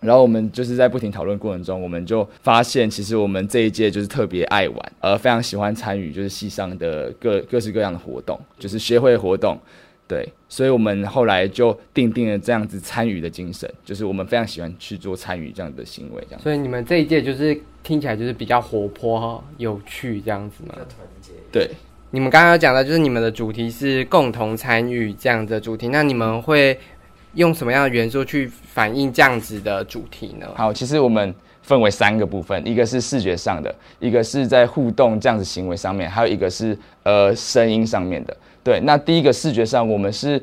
[0.00, 9.58] 然后我们就是在不停讨论过程中，我们就发现其实我们这一届就是特别爱玩，而非常喜欢参与就是系上的各各式各样的活动，就是学会活动。
[10.08, 16.40] 对，所以我们后来就定定了这样子参与的精神，就是我们非常喜欢去做参与这样的行为，这样。
[16.42, 20.74] 所以你们这一届就是听起来就是比较活泼、有趣这样子吗？
[20.74, 21.30] 团结。
[21.52, 21.70] 对，
[22.10, 26.76] 你们刚刚讲的就是你们的主题是共同参与这样的主题，那你们会
[27.34, 30.46] 用什么样的元素去反映这样子的主题呢？
[30.54, 38.36] 好，其实我们分为三个部分，一个是视觉上的，一个是在互动这样子行为上面，还有一个是呃声音上面的。
[38.64, 40.42] 对，那第一个视觉上，我们是，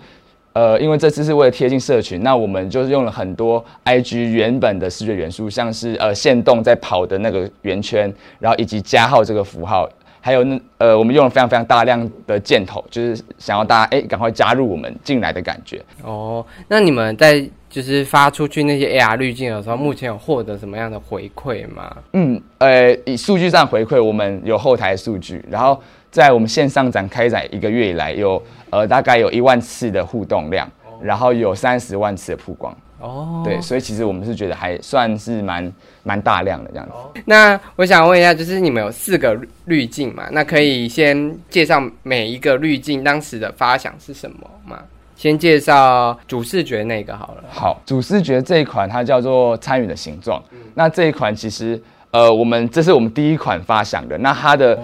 [0.54, 9.88] 呃，因为这次是为了贴近社群，那我们就是用了很多 IG 原本的视觉元素，像是呃线动在跑的那个圆圈，然后以及加号这个符号，
[10.28, 15.82] 还有那呃我们用了非常非常大量的箭头，就是想要大家哎赶快加入我们进来的感觉。
[16.04, 21.96] 哦，那你们在就是发出去那些 AR 滤镜的时候，目前有获得什么样的回馈吗？
[22.12, 25.82] 嗯，呃，以数据上回馈，我们有后台数据，然后。
[26.10, 30.68] 在我们线上展开展一个月以来，有呃大概有一万次的互动量，
[31.02, 32.76] 然后有三十万次的曝光。
[33.00, 35.72] 哦，对，所以其实我们是觉得还算是蛮
[36.08, 37.22] 蛮大量的这样子。
[37.26, 40.24] 那我想问一下，就是你们有四个滤镜嘛？
[40.32, 44.80] 那可以先介绍每一个滤镜当时的发想是什么吗？
[45.18, 47.44] 先介绍主视觉那个好了。
[47.50, 50.42] 好，主视觉这一款它叫做参与的形状。
[50.74, 54.18] 那这一款其实呃，我们这是我们第一款发想的。
[54.18, 54.80] 那它的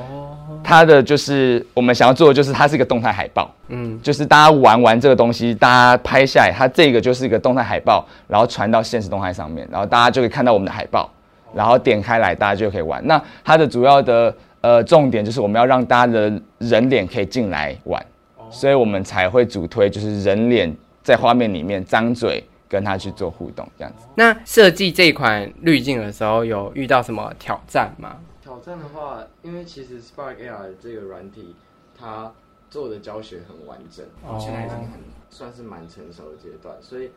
[0.63, 11.11] 它的就是我们想要做的，就是它是一个动态海报，嗯，就是大家玩完这个东西，大家拍下来，它这个就是一个动态海报，然后传到现实动态上面，然后大家就可以看到我们的海报，
[11.53, 13.05] 然后点开来，大家就可以玩。
[13.05, 18.03] 那它的主要的呃重点就是我们要让大家的人脸可以进来玩，
[18.49, 20.73] 所以我们才会主推就是人脸
[21.03, 24.05] 在画面里面张嘴，跟他去做互动这样子。
[24.15, 28.15] 那设计这款滤镜的时候，有遇到什么挑战吗？
[28.53, 31.55] 挑战的话，因为其实 Spark AR 这个软体，
[31.97, 32.31] 它
[32.69, 34.99] 做的教学很完整，哦现在已经很
[35.31, 37.09] 算是蛮成熟的阶段，所以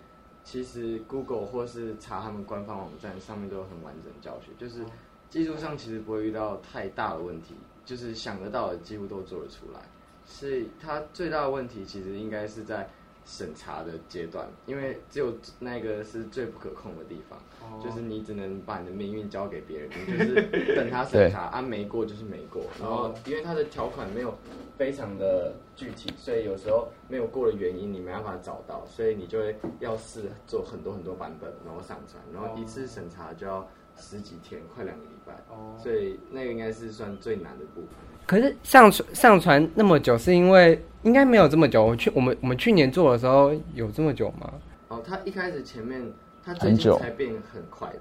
[0.42, 4.83] 其实 Google 或是查他们官方网站上面都有很完整的教学，就是
[5.29, 9.81] 技术上其实不会遇到太大的问题，就是想得到的几乎都做得出来。
[10.25, 12.88] 所以它最大的问题其实应该是在
[13.26, 17.38] 审查的阶段，因为只有那个是最不可控的地方。
[17.82, 22.62] 就是你只能把你的命运交给别人， 你就是等他审查，啊没过就是没过。
[22.80, 24.32] 然后因为它的条款没有
[24.78, 35.32] 非常的具体，所以有时候没有过的原因你没办法找到，所以你就会要试做很多很多版本，然后上传，然后一次审查就要十几天，快两个礼拜。
[35.48, 37.90] 哦所以那个应该是算最难的部分。
[38.26, 41.84] 可是上传上传那么久，是因为应该没有这么久。
[41.84, 44.52] 我去我们我们去年做的时候有这么久吗？
[44.88, 46.12] 哦，他一开始前面
[46.44, 48.00] 他最近很久才变很快的。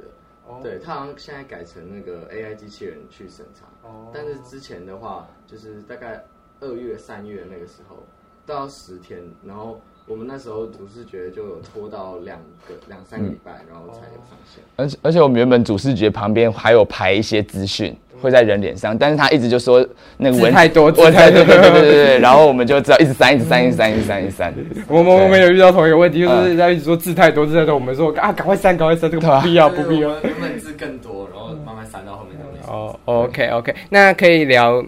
[0.61, 6.23] 对，他好像现在改成那个 AI 机器人去审查，哦但是之前的话，就是大概
[6.59, 8.03] 二月、三月那个时候，
[8.45, 12.37] 都要十天，然后我们那时候主视觉就有拖到两
[12.67, 14.63] 个、两三个礼拜，然后才有上线。
[14.75, 19.83] 而且而且我们原本主视觉旁边还有排一些资讯会在人脸上，但是他一直就说
[20.17, 24.53] 那个文字太多字文太多对对对对然后我们就知道一直删一直删一直删一直删一直删。
[24.87, 30.09] 我们我们有遇到同一个问题，就是人家一直说字太多字太多，我们说啊赶快删赶快删，这个不必要不必要。
[30.21, 32.69] 原本字更多，然后慢慢删到后面都没事。
[32.69, 34.85] 哦，OK OK，那可以聊。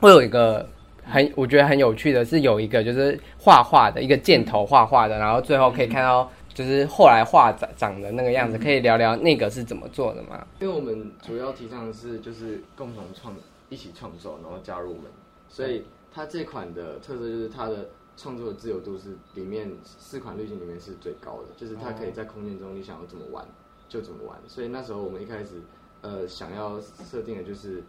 [0.00, 0.64] 会有一个
[1.08, 10.46] 很我觉得很有趣的是，有一个就是画画的一个箭头画画的，然后最后可以看到就是后来画长长的那个样子，可以聊聊那个是怎么做的吗？
[10.60, 13.34] 因为我们主要提倡的是就是共同创
[13.68, 15.04] 一起创作，然后加入我们，
[15.48, 23.46] 所以它这款的特色就是它的创作的自由度是里面四款滤镜里面是最高的，就是它可以在空间中你想要怎么玩
[23.88, 24.36] 就怎么玩。
[24.46, 25.62] 所以那时候我们一开始
[26.00, 27.82] 呃想要设定的就是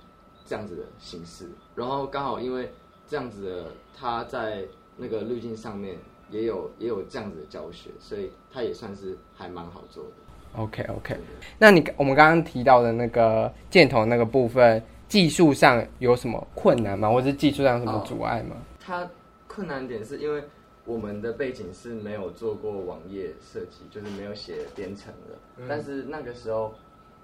[0.46, 2.72] 这样子的形式，然后刚好因为
[3.10, 4.64] 这样子的它在
[4.96, 5.98] 那个滤镜上面
[6.30, 10.12] 也有也有这样子的教学，所以它也算是还蛮好做的。
[10.56, 11.18] OK OK，
[11.58, 17.10] 那你我们刚刚提到的那个箭头那个部分，技术上有什么困难吗？
[17.10, 18.56] 或者是技术上有什么阻碍吗？
[18.80, 19.10] 它
[19.48, 20.44] 困难点是因为
[20.86, 25.66] 我们的背景是没有做过网页设计，就是没有写编程的。
[25.68, 26.74] 但是那个时候，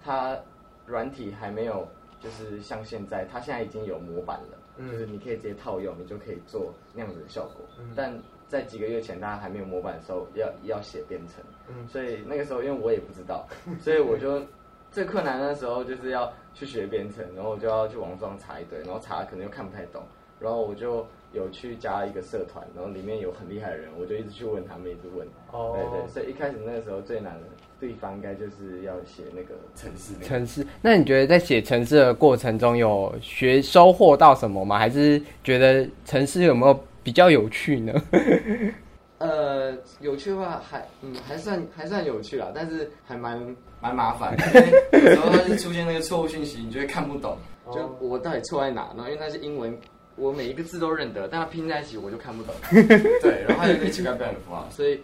[0.03, 0.37] 它
[0.85, 1.87] 软体还没有，
[2.19, 4.57] 就是像现在，它现在已经有模板了，
[4.91, 7.65] 就是你可以直接套用，你就可以做那样子的效果。
[7.95, 11.43] 但在几个月前，大家还没有模板的时候，要要写编程，
[11.87, 13.47] 所以那个时候因为我也不知道，
[13.81, 14.41] 所以我就
[14.91, 20.03] 最困难的时候就是要去学编程，然后我就要去网上查一堆，然后查可能又看不太懂，
[20.39, 25.27] 然后我就有去加一个社团，然后里面有很厉害的人，我就一直去问他们，一直问。
[25.51, 25.75] 哦。
[25.75, 27.47] 对对，所以一开始那个时候最难的
[27.79, 30.25] 地方应该就是要写那个城市那个。
[30.25, 34.77] 城市，那你觉得在写城市的过程中有学收获到什么吗？
[34.77, 37.93] 还是觉得城市有没有比较有趣呢？
[39.17, 44.45] 呃，有趣的话还嗯还算还算有趣啦，但是还蛮蛮麻烦的，
[44.91, 47.37] 因为有时候它是出现那个错误讯息，你就会看不懂，
[47.73, 48.93] 就我到底错在哪？
[48.95, 49.75] 然后因为那是英文，
[50.17, 52.53] 我每一个字都认得，但它拼在一起我就看不懂。
[53.21, 54.99] 对，然后还有一些奇怪标点符号，所以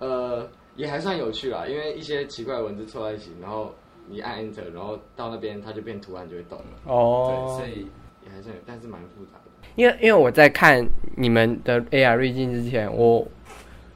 [0.00, 3.74] 呃也还算有趣啦，因为一些奇怪的文字凑在一起，然后
[4.08, 6.64] 你按 Enter，然后到那边它就变图案就会动了。
[6.86, 7.86] 哦对，哦所以
[8.24, 9.68] 也还算有，但是蛮复杂的。
[9.76, 13.26] 因为因为我在看你们的 AR 滤镜之前，我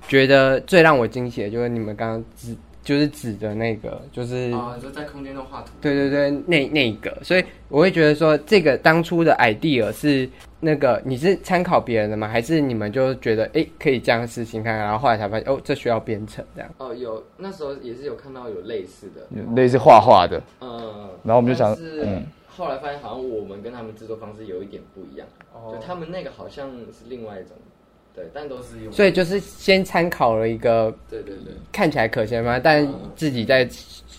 [0.08, 5.72] 觉得最让我惊喜的就是你们刚刚指就是指的那个，就是、啊，就在空间中画图。
[5.80, 12.28] 对对对，那那一个，所以我会觉得说，这个当初的 idea 是那个你是参考别人的吗？
[12.28, 16.70] 还是你们就觉得哎、诶可以这样试行看看，然后后来才发现哦，这需要编程这样。
[16.78, 22.24] 哦，有那时候也是有看到有类似的，类似画画的，嗯，然后我们就想是嗯。
[22.48, 25.74] 后来发现好像我们跟他们制作方式有一点不一样，哦。
[25.74, 27.50] 就他们那个好像是另外一种，
[28.16, 32.58] 对，但都是用，所以就是先参考了一个对对对，看起来可行吗？
[32.58, 33.68] 但自己在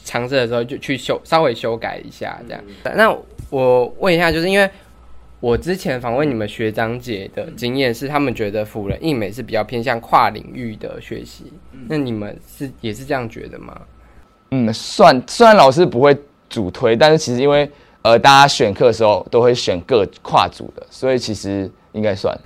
[0.06, 2.64] 尝试的时候就去修稍微修改一下这样。
[2.96, 3.12] 那
[3.50, 4.70] 我问一下，就是因为
[5.40, 11.52] 我之前访问你们学长姐的经验是，他们觉得辅仁印美是比较偏向跨领域的学习，
[11.90, 13.82] 那你们是也是这样觉得吗？
[14.52, 16.16] 嗯，算虽然老师不会
[16.48, 17.70] 主推，但是其实因为
[18.04, 22.38] 呃大家选课的时候都会选各跨组的，所以其实应该算，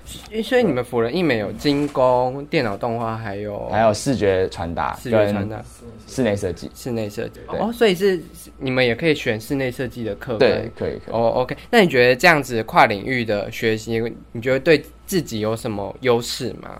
[0.43, 5.61] 所以你们辅仁一美有精工、电脑动画，还有还有视觉传达、视觉传达、
[6.07, 7.41] 室内设计，室内设计。
[7.49, 7.59] 对。
[7.59, 8.19] 哦，所以是
[8.57, 11.13] 你们也可以选室内设计的课对，可以可以。
[11.13, 16.79] 哦，OK，那你觉得这样子跨领域的学习，你觉得对自己有什么优势吗？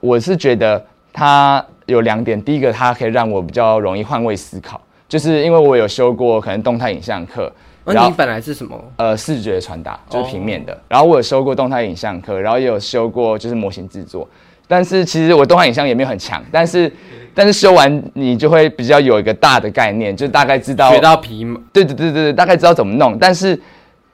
[0.00, 7.52] 我是觉得它有两点，第一个它可以让我比较容易换位思考，就是因为我有修过可能动态影像课，
[7.94, 8.76] 然后那你本来是什么？
[8.96, 14.28] 呃视觉传达就是平面的，然后我有修过动态影像课，然后也有修过就是模型制作，
[14.66, 16.92] 但是其实我动态影像也没有很强，但是
[17.34, 23.60] 但是修完你就会比较有一个大的概念，就大概知道学到皮毛对对对对对，大概知道怎么弄，但是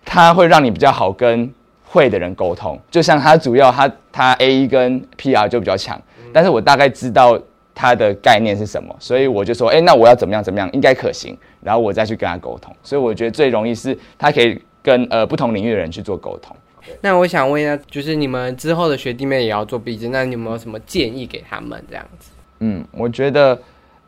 [0.05, 1.51] 它会让你比较好跟
[1.85, 2.79] 会的人沟通。
[2.91, 6.01] 就像它主要它它 A E 跟 P R 就比较强，
[6.33, 7.39] 但是我大概知道
[7.75, 12.75] 它的概念是什么，所以我就说，哎、那我要怎么样怎么样应该可行，然后我再去跟他沟通。
[12.83, 16.57] 所以我觉得最容易是他可以跟呃不同领域的人去做沟通。
[17.01, 22.31] 那我想问一下，就是你们之后的学弟妹也要做毕制，那你有没有什么建议给他们这样子？
[22.61, 23.59] 嗯，我觉得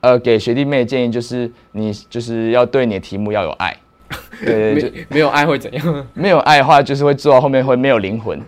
[0.01, 3.75] 呃给学弟妹的建议就是你就是要对你的题目要有爱。
[4.45, 6.07] 对 没有爱会怎样？
[6.15, 8.41] 没有爱的话，就是会做到后面会没有灵魂。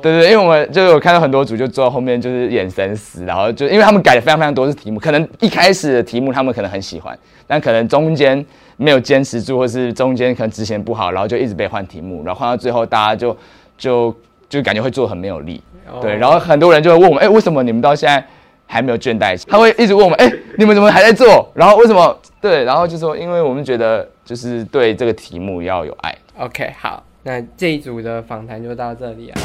[0.00, 8.44] 哦，对对，因为我们就我看到很多组就坐到后面就是眼神死，然后就因为他们改了非常非常多次题目，可能一开始的题目他们可能很喜欢，但可能中间
[8.76, 13.36] 没有坚持住，或是中间可能执行不好，然后就一直被换题目，然后换到最后大家就
[13.76, 14.14] 就
[14.48, 15.62] 就感觉会做很没有力。
[16.00, 18.24] 对，然后很多人就会问我们，哎、为什么你们到现在
[18.66, 19.44] 还没有倦怠期？
[19.50, 21.50] 他会一直问我们，哎、你们怎么还在做？
[21.52, 22.16] 然后为什么？
[22.40, 26.16] 对，然后就说，因为我们觉得就是对这个题目要有爱。
[26.38, 29.40] OK，好，那这一组的访谈就到这里啊。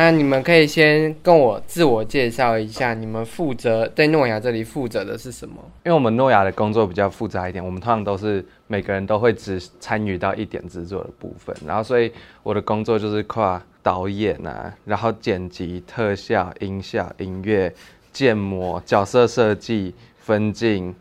[0.00, 5.56] 那你们可以先跟我自我介绍一下，你们负责在诺亚这里负责的是什么？
[5.84, 12.12] 因为我们诺亚的工作比较复杂一点，我们通常都是每个人都会只参与到一点制作的部分，然后所以
[12.44, 17.74] 我的工作就是跨导演啊，然后剪辑、特效、音效、音乐、
[18.12, 20.94] 建模、角色设计、分镜，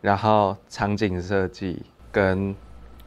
[0.00, 1.82] 然后场景设计
[2.12, 2.54] 跟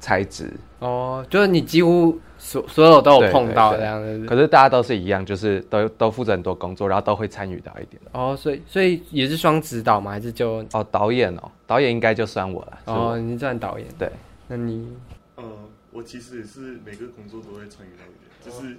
[0.01, 0.51] 材质。
[0.79, 2.19] 哦，就是你几乎
[2.49, 4.25] 所所有都有碰到这样子。
[4.25, 8.01] 可是大家都是一样，就是都都负责很多工作，然后都会参与到一点。
[8.11, 10.09] 哦，所以所以也是双指导吗？
[10.09, 12.79] 还是就哦，导演哦，导演应该就算我了。
[12.85, 13.87] 哦，你算导演？
[13.99, 14.09] 对。
[14.47, 14.97] 那你
[15.35, 15.43] 呃，
[15.91, 18.75] 我其实也是每个工作都会参与到一点，就是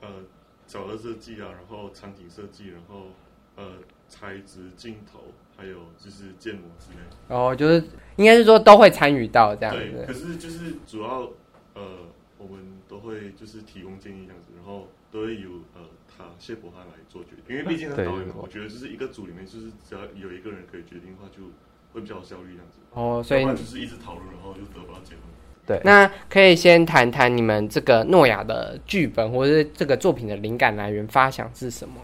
[0.00, 0.08] 呃
[0.66, 3.08] 角色设计啊，然后场景设计，然后
[3.56, 3.64] 呃
[4.08, 5.18] 材质、镜头，
[5.54, 7.36] 还有就是建模之类的。
[7.36, 7.84] 哦，就是
[8.16, 10.14] 应该是说都会参与到这样对，可。
[10.14, 11.28] 是就是主要
[11.74, 11.82] 呃
[12.42, 21.44] 我们都会就是提供建议这样子，然后都会由呃他谢伯他来做决定，因为毕竟是对导演嘛，我我觉得就是一个组里面就是只要有一个人可以决定的话，就
[21.92, 22.78] 会比较有效率这样子。
[22.92, 25.22] 哦，所以就是一直讨论，然后就得不到结论。
[25.64, 31.94] 对，那可以先谈谈你们这个诺亚的剧本或者是这个作品的灵感来源、发想是什么？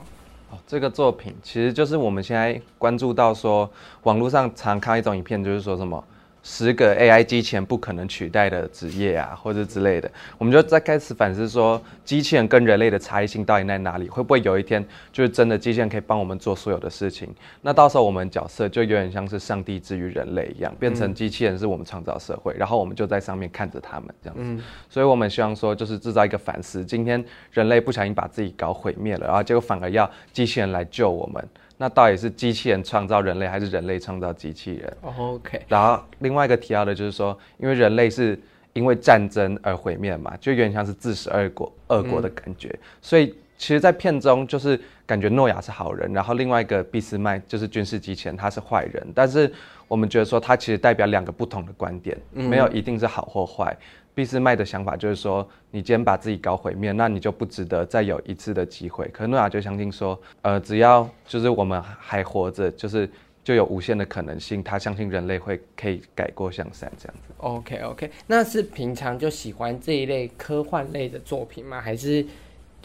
[0.51, 3.68] 哦，这个作品其实就是我们现在关注到说，
[4.05, 6.03] 网络上常看一种影片，就是说什么
[6.51, 14.09] 十个 AI 机器人不可能取代的职业啊，或者之类的，我们就在开始反思说，机器人跟人类的差异性到底在哪里？
[14.09, 14.83] 会不会有一天
[15.13, 17.29] 就是真的机器人可以帮我们做所有的事情？
[17.61, 24.65] 那到时候我们角色就有点像是上帝之于人类一样，变成机器人是我们创造社会，然后我们就在上面看着他们这样子。
[24.89, 26.83] 所以我们希望说，就是制造一个反思。
[26.83, 27.23] 今天
[27.53, 31.47] 人类不小心把自己搞毁灭了，然后结果反而要机器人来救我们。
[31.81, 34.97] 那到底是机器人创造人类，还是人类创造机器人？
[35.01, 38.39] 哦 OK，然后另外一个提到的就是说，因为人类是
[38.72, 42.76] 因为战争而毁灭嘛，就有点像是自食恶果恶果的感觉。
[43.01, 49.07] 所以其实，在片中就是感觉诺亚是好人，然后另外一个俾斯麦就是军事机器人，他是坏人。
[49.14, 49.53] 但是
[49.87, 53.76] 我们觉得说，他其实代表两个不同的观点，没有一定是好或坏。
[54.19, 59.07] 俾斯麦的想法就是说，你今天把自己搞毁灭，那你就不值得再有一次的机会。
[59.12, 63.09] 可是诺亚就相信说，呃，只要就是我们还活着，就是
[63.45, 64.61] 就有无限的可能性。
[64.61, 67.33] 他相信人类会可以改过向善，这样子。
[67.37, 71.81] OK OK，那是平常就喜欢这一类科幻类的作品吗？
[71.81, 72.27] 还是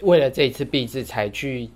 [0.03, 1.67] 为了这一次毕制才去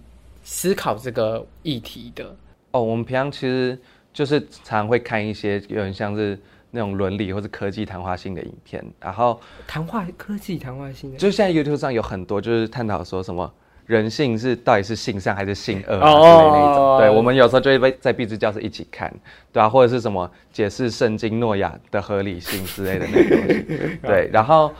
[0.43, 2.35] 思考这个议题的？
[2.73, 3.75] 哦，我们平常其实
[4.13, 6.37] 就是常会看一些有点像是
[6.71, 13.51] 那种伦理或是科技谈话性的影片，然后谈话科技谈话性的，就现在 YouTube 上有很多就是探讨说什么
[13.85, 16.97] 人性是到底是性善还是性恶啊哦之类的那种。
[16.99, 19.13] 对，我们有时候就会被在壁纸教室一起看，
[19.51, 23.97] 对啊，或者是什么解释圣经诺亚的合理性之类的那个东西。
[24.03, 24.71] 对，然后。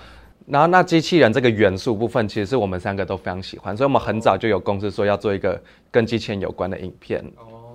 [0.49, 5.61] 然后那机器人这个元素部分，其实是我们三个都非常喜欢，所以我们很早就有公司说要做一个
[5.91, 7.21] 跟机器人有关的影片。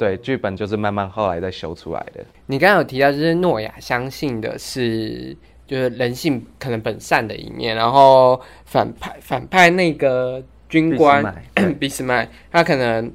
[0.02, 2.24] 对，剧本就是慢慢后来再修出来的。
[2.46, 11.22] 你刚刚有提到，就是诺亚相信的是就是人性可能本善的一面，然后反派反派那个军官
[11.78, 13.08] 俾斯麦，他可能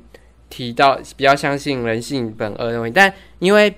[0.49, 3.73] 提到比较相信人性本恶的东西，但因为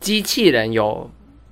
[0.00, 1.08] 机器人有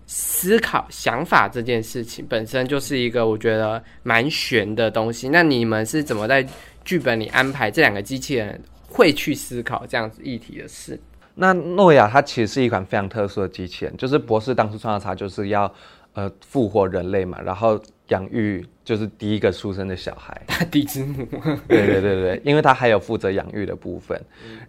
[0.08, 5.28] 思考想法这件事情本身就是一个我觉得蛮悬的东西。
[5.28, 6.44] 那你们是怎么在
[6.84, 8.60] 剧本里安排这两个机器人
[8.96, 10.98] 会去思考这样子议题的事。
[11.34, 15.70] 那诺亚它其实是一款非常特殊的机器人，就是博士当初创造它就是要
[16.14, 17.78] 呃复活人类嘛，然后
[18.08, 20.40] 养育就是第一个出生的小孩。
[20.48, 21.26] 大地之母，
[21.68, 24.18] 对对对对，因为它还有负责养育的部分，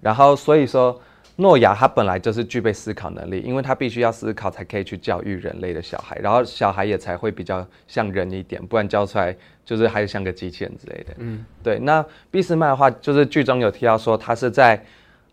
[0.01, 1.01] 然后所以说
[1.39, 11.13] 诺亚他本来就是具备思考能力，因为他必须要思考才可以去教育人类的小孩，然后小孩也才会比较像人一点，不然教出来就是还是像个机器人之类的。
[11.19, 11.77] 嗯，对。
[11.79, 14.83] 那俾斯麦的话，就是剧中有提到说他是在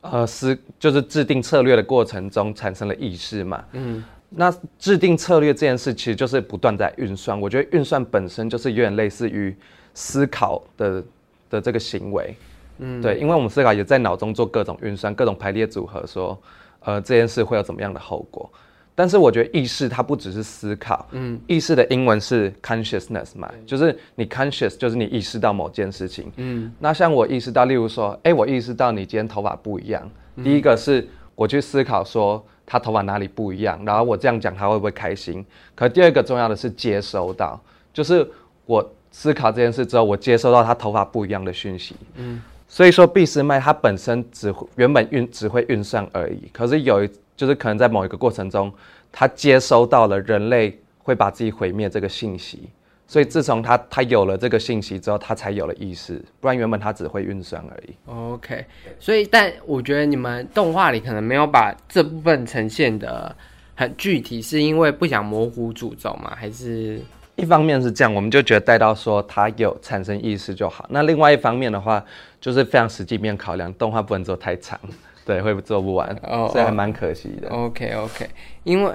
[0.02, 3.64] 呃思就是制定策略的过程中产生了意识嘛。
[3.72, 4.04] 嗯。
[4.36, 7.40] 那制定策略这件事，其实就是不断在运算。
[7.40, 9.56] 我觉得运算本身就是有点类似于
[9.94, 11.02] 思考的
[11.48, 12.34] 的这个行为。
[12.78, 16.38] 嗯，对，因为我们思考也在脑中做各种运算、各种排列组合，说，
[16.80, 18.50] 呃，这件事会有怎么样的后果。
[18.96, 30.08] 但是我觉得意识它不只是思考，嗯，意识的英文是 consciousness 嘛，就是你 conscious 就是你意识到某件事情，嗯，那像我意识到，例如说，哎，我意识到你今天头发不一样，
[30.44, 31.04] 第一个是
[31.34, 35.44] 我去思考说他头发哪里不一样，然后我这样讲他会不会开心？
[35.74, 37.60] 可第二个重要的是接收到，
[37.92, 38.24] 就是
[38.64, 42.40] 我思考这件事之后，我接收到他头发不一样的讯息，嗯，
[42.74, 48.72] 所以说俾斯麦它本身只会原本运只会运算而已，可是有一就是可能在某一个过程中，
[49.12, 52.68] 他接收到了人类会把自己毁灭这个信息，
[53.06, 57.94] 所以自从他他有了这个信息之后，他才有了意识，不然原本他只会运算而已。
[58.06, 58.64] OK，
[58.98, 63.32] 所以但我觉得你们动画里可能没有把这部分呈现的
[63.76, 66.32] 很具体，是因为不想模糊诅咒吗？
[66.34, 67.00] 还是
[67.36, 70.86] 一方面是这样，我们就觉得带到说他有产生意识就好。
[70.88, 72.04] 那另外一方面的话，
[72.44, 74.78] 就是非常实际面考量，动画不能做太长，
[75.24, 77.48] 对，会做不完，哦所以还蛮可惜的。
[77.48, 78.28] OK OK，
[78.64, 78.92] 因为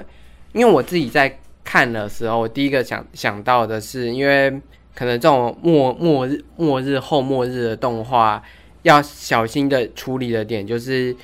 [0.52, 4.48] 因为我自己在看的时候，我第一个想想到的是，因为
[4.94, 8.40] 可能这种末末日末日后末日的动画，
[8.82, 11.16] 要小心的处理的点就是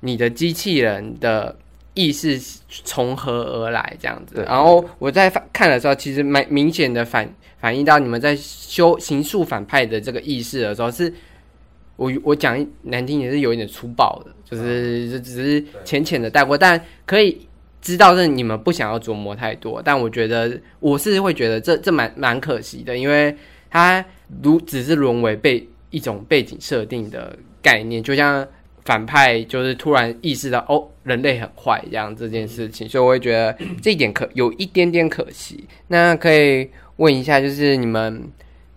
[0.00, 1.56] 你的机器人的
[1.94, 4.44] 意识从何而来这样子。
[4.46, 7.26] 然后我在看的时候，其实蛮明显的反
[7.58, 11.10] 反映到你们在修刑诉反派的这个意识的时候是。
[12.02, 17.46] 我我讲难听也是有一点粗暴的，就是这只是浅浅的带过，但可以
[17.80, 19.80] 知道是你们不想要琢磨太多。
[19.80, 23.32] 但我觉得我是会觉得这这蛮蛮可惜的，因为
[23.70, 24.04] 它
[24.42, 28.44] 如只是沦为被一种背景设定的概念，就像
[28.84, 35.64] 反派就是突然意识到哦人类很坏这样这件事情，所以我会觉得这一点可有一点点可惜。
[35.86, 38.22] 那可以问一下，就是你们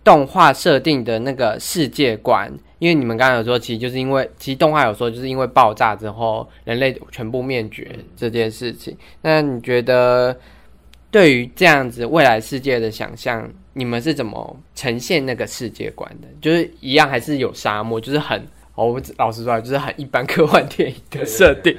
[0.06, 2.48] 动画设定的那个世界观，
[2.78, 8.96] 因为你们刚刚有说，其实就是因为其实动画有说，就是因为爆炸之后人类全部灭绝这件事情。
[9.20, 10.38] 那你觉得
[11.10, 16.28] 对于这样子未来世界的想象，你们是怎么呈现那个世界观的？
[16.40, 18.40] 就是一样还是有沙漠，就是很
[18.76, 21.76] 哦，我老实说，就是很一般科幻电影的设定。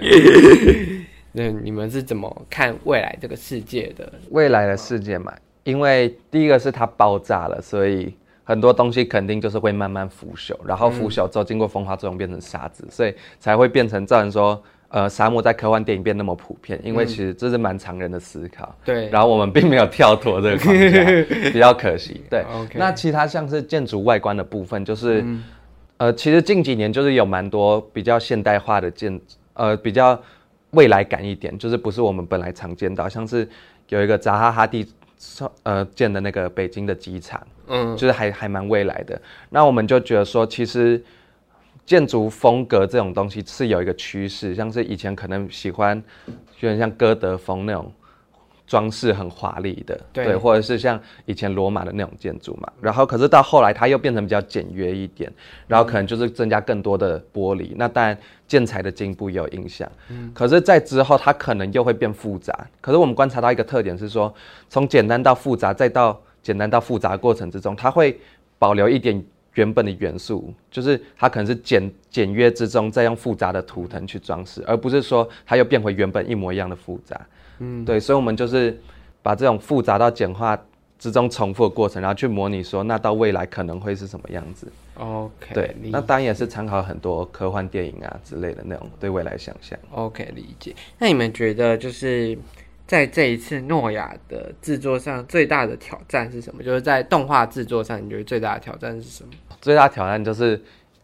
[1.32, 4.12] 那你们是怎么看未来这个世界的？
[4.32, 5.32] 未来的世界嘛，
[5.68, 8.16] 因为第一个是它爆炸了，所以
[8.46, 16.80] 很多东西肯定就是会慢慢腐朽，然后腐朽之后经过风化作用变成沙子，所以才会变成造成说，呃，沙漠在科幻电影变那么普遍。
[16.86, 21.04] 因为其实这是蛮常人的思考，对，然后我们并没有跳脱这个框架，
[21.52, 22.22] 比较可惜。
[22.30, 25.22] 对 OK 那其他像是建筑外观的部分，就是、
[25.98, 29.20] 呃，其实近几年就是有蛮多比较现代化的建，
[29.54, 30.18] 呃，比较
[30.72, 33.46] 未来感一点，就是不是我们本来常见到，像是
[33.90, 34.88] 有一个扎哈哈蒂
[35.64, 39.20] 呃建的那个北京的机场，嗯就是还还蛮未来的。
[39.50, 41.04] 那我们就觉得说，其实
[41.86, 46.02] 建筑风格这种东西是有一个趋势，像是以前可能喜欢
[46.60, 47.92] 有点像歌德风那种
[48.68, 52.70] 装饰很华丽的，对或者是像以前罗马的那种建筑嘛。
[52.82, 55.32] 然后可是到后来它又变成比较简约一点，
[55.68, 57.72] 然后可能就是增加更多的玻璃。
[57.78, 58.16] 那当然
[58.46, 62.68] 建材的进步也有影响，嗯可是，在之后它可能又会变复杂。
[62.82, 64.34] 可是我们观察到一个特点是说，
[64.70, 68.20] 从简单到复杂，再到简单到复杂的过程之中，它会
[68.60, 77.20] 保留一点原本的元素，就是它可能是简简约之中再用复杂的图腾去装饰，而不是说它又变回原本一模一样的复杂。
[77.60, 78.80] 嗯，对，所以我们就是
[79.22, 80.60] 把这种复杂到简化
[81.00, 84.68] 之中重复的过程，然后去模拟说，那到未来可能会是什么样子。
[84.96, 89.78] ，OK，对，那当然也是参考很多科幻电影啊之类的那种对未来想象。
[89.92, 90.76] OK，理解。
[90.98, 92.36] 那你们觉得就是
[92.88, 96.64] 在这一次诺亚的制作上最大的挑战是什么？
[96.64, 99.30] 就是在动画制作上，你觉得最大的挑战是什么？
[99.62, 100.60] 最大挑战就是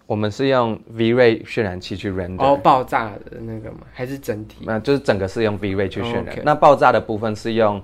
[0.05, 3.79] 我们是用 V-Ray 渲染器去 render，哦，爆炸的那个吗？
[3.93, 4.63] 还是整体？
[4.65, 6.37] 那就是整个是用 V-Ray 去渲染。
[6.43, 7.81] 那爆炸的部分是用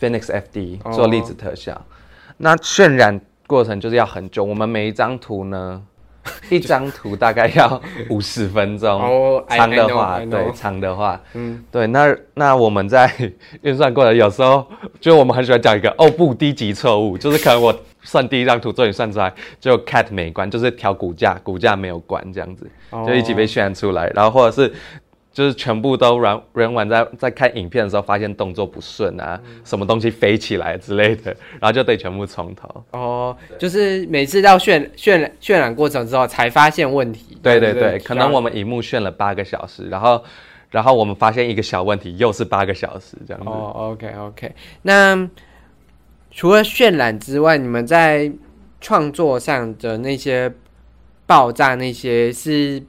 [0.00, 1.80] Phoenix FD 哦做粒子特效。
[2.36, 5.82] 那渲染过程就是要很久，我们每一张图呢，
[6.50, 7.80] 一张图大概要
[8.10, 13.10] 五十分钟，哦长的话对长的话，嗯，对，那那我们在
[13.62, 14.66] 运算过程有时候，
[15.00, 17.74] 就我们很喜欢讲一个哦不低级错误，就是可能我
[18.06, 19.30] 算第一张图，终于算出来
[19.60, 22.66] 就 cat 没关，就是调骨架，骨架没有关这样子，
[23.06, 24.72] 就一起被渲染出来，然后或者是。
[25.36, 31.24] 就是全部都人人完在在看影片的时候，发现动作不顺啊，什么东西飞起来之类的，
[31.60, 32.84] 然后就得全部从头。
[32.92, 37.36] 哦，就是每次到渲渲染渲染过程之后才发现问题。
[37.42, 40.24] 对对对，可能我们荧幕渲了八个小时，然后
[40.70, 43.46] 然后我们发现一个小问题，又是八个小时这样子。
[43.50, 45.28] 哦，OK OK，那
[46.36, 48.30] 除了渲染之外，你们在
[48.78, 50.52] 创作上的那些
[51.24, 52.82] 爆炸那些是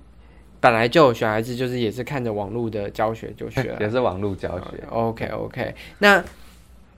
[0.59, 3.77] 本来就有学，还是就是也是看着网络的教学就学了？
[3.79, 4.83] 也是网络教学。
[4.89, 6.21] OK OK，那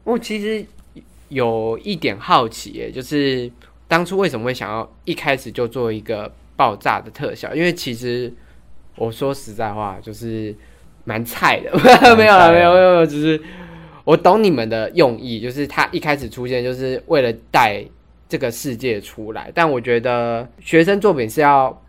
[0.03, 0.65] 我其实
[1.27, 3.49] 有一点好奇耶，就是
[3.87, 7.53] 当初为什么会想要一开始就做一个爆炸的特效？
[7.53, 8.33] 因为其实
[8.95, 10.55] 我说实在话，就是
[11.03, 11.71] 蛮菜的，
[12.17, 13.39] 没有了，没有没有，没有就是
[14.09, 17.85] 我懂你们的用意，就是他一开始出现就是为了带
[18.27, 21.79] 这个世界出来，但我觉得学生作品是要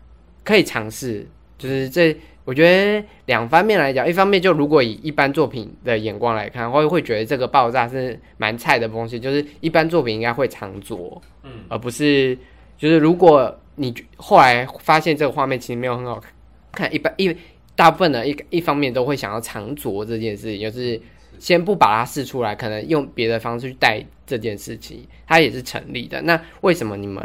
[0.43, 2.15] 可以尝试，就是这。
[2.43, 12.37] 我觉得两方面来讲，一方面就如果以一般作品的眼光来看，会会觉得这个爆炸是蛮菜的东西，就是一般作品应该会常做，嗯，而不是
[12.77, 16.31] 就是如果你后来发现这个画面其实没有很好看，
[16.71, 17.35] 看一般一
[17.75, 20.99] 大部分的一一方面都会想要常着这件事情，就是
[21.41, 26.21] 先不把它试出来，可能用别的方式去带这件事情，它也是成立的。
[26.21, 27.19] 那为什么你们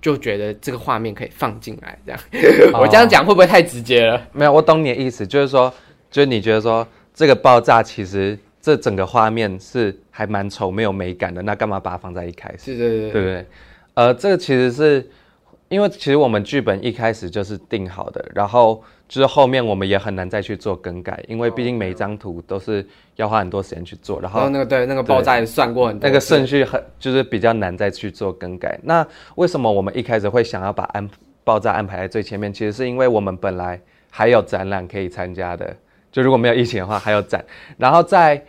[0.00, 1.98] 就觉得这个画面可以放进来？
[2.06, 2.20] 这样，
[2.80, 4.26] 我这样讲会不会太直接了？
[4.32, 5.72] 没有，我懂你的意思，就是说，
[6.10, 12.72] 就是你觉得说这个爆炸其实这整个画面是还蛮丑、没有美感的，那干嘛把它放在一开始？
[12.72, 13.46] 是对对对不对？
[13.92, 15.06] 呃，这个其实是
[15.68, 22.86] 因为其实我们剧本一开始就是定好的，然后就是后面我们也很难再去做更改，因为毕竟每一张图都是
[23.16, 28.78] 要花很多时间去做，然然后后那个对那个爆炸也算过很多，那个顺序很就是比较难再去做更改。
[28.82, 29.06] 那
[29.36, 31.08] 为什么我们一开始会想要把安
[31.42, 32.52] 爆炸安排在最前面？
[32.52, 35.74] 其实是因为我们本来还有展览可以参加的，
[36.12, 37.44] 就如果没有疫情的话还有展，
[37.76, 38.44] 然后在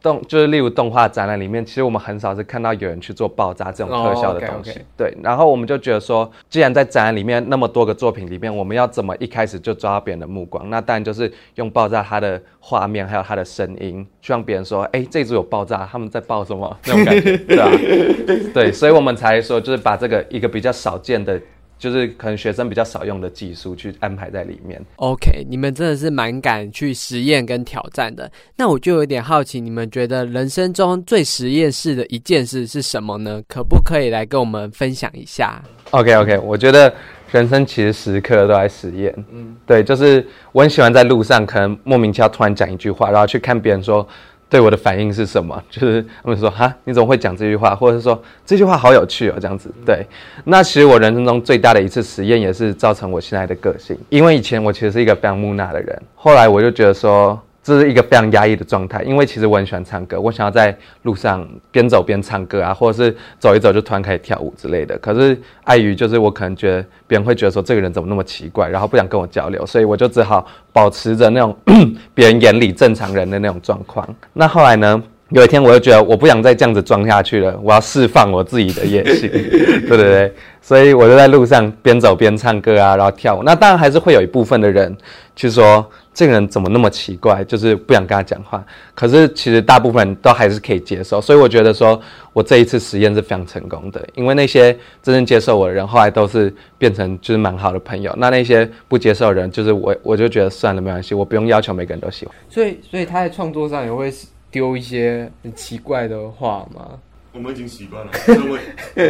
[0.00, 4.80] 动就是例如动画展览里面，其实我们很少是看到有人去做爆炸这种特效的东西。
[4.96, 10.70] 对，然后我们就觉得说，既然在展览里面那么多个作品里面，我们要怎么一开始就抓到别人的目光？
[10.70, 17.70] 那当然就是用爆炸它的画面还有它的声音，去让别人说，哎，这组有爆炸，他们在爆什么那种感觉，对吧、
[18.54, 21.40] 对，所以我们才说，就是把这个一个比较少见的。
[21.78, 24.80] 就是可能学生比较少用的技术去安排在里面。
[24.96, 28.30] OK，你们真的是蛮敢去实验跟挑战的。
[28.56, 33.40] 那我就有点好奇，你们觉得人生中最实验室的一件事是什么呢？
[33.48, 36.92] 可不可以来跟我们分享一下？OK OK，我觉得
[37.30, 39.14] 人生其实时刻都在实验。
[39.30, 44.06] 嗯，对，就是我很喜欢在路上可能莫名其妙突然讲一句话，然后去看别人说
[44.50, 49.70] 对我的反应是什么， 就是他们说哈你怎么会讲这句话，或者是说这句话好有趣哦这样子。
[49.84, 50.06] 对，
[50.44, 57.40] 那其实我人生中最大的一次实验也是造成我现在的个性，因为以前我其实是一个非常木讷的人，后来我就觉得说。
[57.68, 64.96] 这是一个非常压抑的状态，因为其实我很喜欢唱歌，我想要在路上边走边唱歌啊，或者是走一走就突然开始跳舞之类的。
[64.96, 71.54] 可是碍于就是我可能觉得别人会觉得说这个人怎么那么奇怪，然后不想跟我交流，所以我就只好保持着那种
[72.14, 74.08] 别人眼里正常人的那种状况。
[74.32, 75.02] 那后来呢？
[75.30, 79.28] 有一天我就觉得我不想再这样子装下去了，我要释放我自己的野性，
[79.86, 83.42] 对对对，所以我就在路上边走边唱歌啊，然后跳舞。
[83.42, 84.96] 那当然还是会有一部分的人
[85.36, 88.64] 去说这个人怎么那么奇怪，就是不想跟他讲话。
[88.94, 92.00] 可是其实大部分人都还是可以接受，所以我觉得说
[92.32, 94.72] 我这一次实验是非常成功的，因为那些
[95.02, 98.14] 真正接受我的人后来都是变成就是蛮好的朋友。
[98.16, 102.34] 那那些不接受的人，就是我我就觉得算了没关系，我不用要求每个人都喜欢。
[102.48, 104.10] 所以，所以他在创作上也会
[104.50, 106.98] 丢一些很奇怪的话吗？
[107.30, 108.60] 我们已经习惯了，因为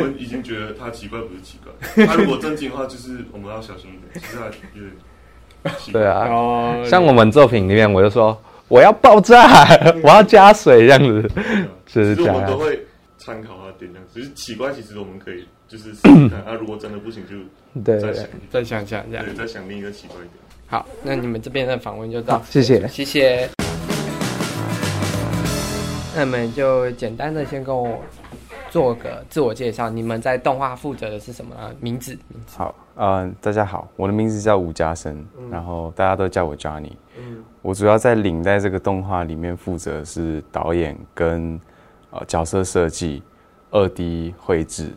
[0.00, 1.72] 我们已经觉得他奇怪不是奇怪，
[2.06, 4.22] 他如果正经的话，就是我们要小心一点。
[4.22, 4.92] 其实他有点
[5.78, 8.36] 奇怪对啊，哦像我们作品里面，我就说
[8.66, 9.66] 我要爆炸，
[10.02, 11.22] 我要加水这样子，
[11.86, 12.32] 就是其实这。
[12.32, 12.78] 我们都会
[13.16, 16.44] 参考他点这样，只是奇怪，其实我们可以就是试试看。
[16.44, 19.24] 他 如果真的不行，就再想，再想想这样。
[19.24, 20.32] 对，再想另一个奇怪一点。
[20.66, 22.86] 好，那你们这边的访问就到好，谢谢。
[22.88, 23.48] 谢谢。
[26.18, 27.96] 那你们就简单的先跟我
[28.70, 32.10] 做个自我介绍，你们在动画负责的是什么啊名字？
[32.26, 36.90] 名字好，呃，大家好，我的名字叫吴嘉生，然后大家都叫我 Johnny。
[37.16, 41.60] 嗯我主要在领在这个动画里面负责是导演跟
[42.10, 43.22] 呃角色设计、
[43.70, 44.90] 二 D 绘制，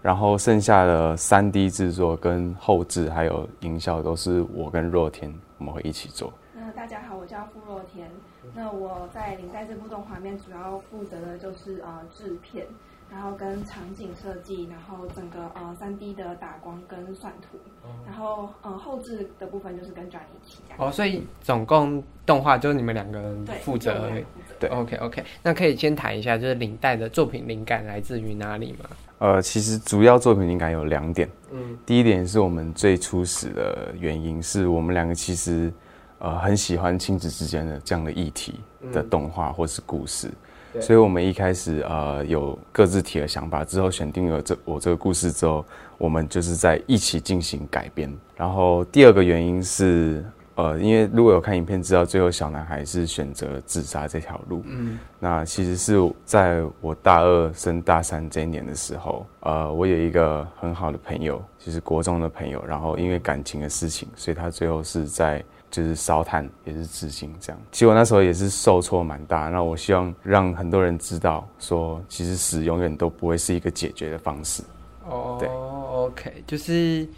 [0.00, 6.32] 然后剩下的三 D 制作跟后置还有营销都是我跟若天我们会一起做。
[6.54, 8.08] 那大家好，我叫傅若田。
[8.54, 12.66] 那我在领带这部动画里面主要负责的就是呃制片，
[13.10, 17.58] 然后跟场景设计，然后整个呃三 D 的打光跟算图，
[18.06, 20.78] 然后呃后置的部分就是跟 Johnny 一起这样。
[20.78, 24.10] 哦，所以总共动画就是你们两个人负责。
[24.58, 28.90] 对，OK OK，那可以先谈一下，就是领带的作品灵感来自于哪里吗？
[29.18, 31.28] 呃，其实主要作品灵感有两点。
[31.50, 35.72] 嗯第一点是我们最初始的原因，是我们两个其实
[36.20, 38.60] 呃很喜欢亲子之间的这样的议题
[38.92, 40.30] 的动画或是故事，
[40.72, 45.64] 对所以我们一开始呃有各自提了想法，之后选定了这我这个故事之后，
[45.98, 48.10] 我们就是在一起进行改编。
[48.36, 50.24] 然后第二个原因是。
[50.56, 54.62] 呃，因为如果有看影片知道，最后小男孩是选择自杀这条路。
[54.66, 55.96] 嗯那其实是
[56.26, 67.62] 在我大二升大三这一年的时候，呃，我有一个很好的朋友，就是国中的朋友，然后因为感情的事情，所以他最后是在就是烧炭，也是自尽这样。
[67.70, 74.62] 其实我那时候也是受挫蛮大，那我希望让很多人知道，说其实死永远都不会是一个解决的方式。
[75.08, 77.08] 哦对，OK，就是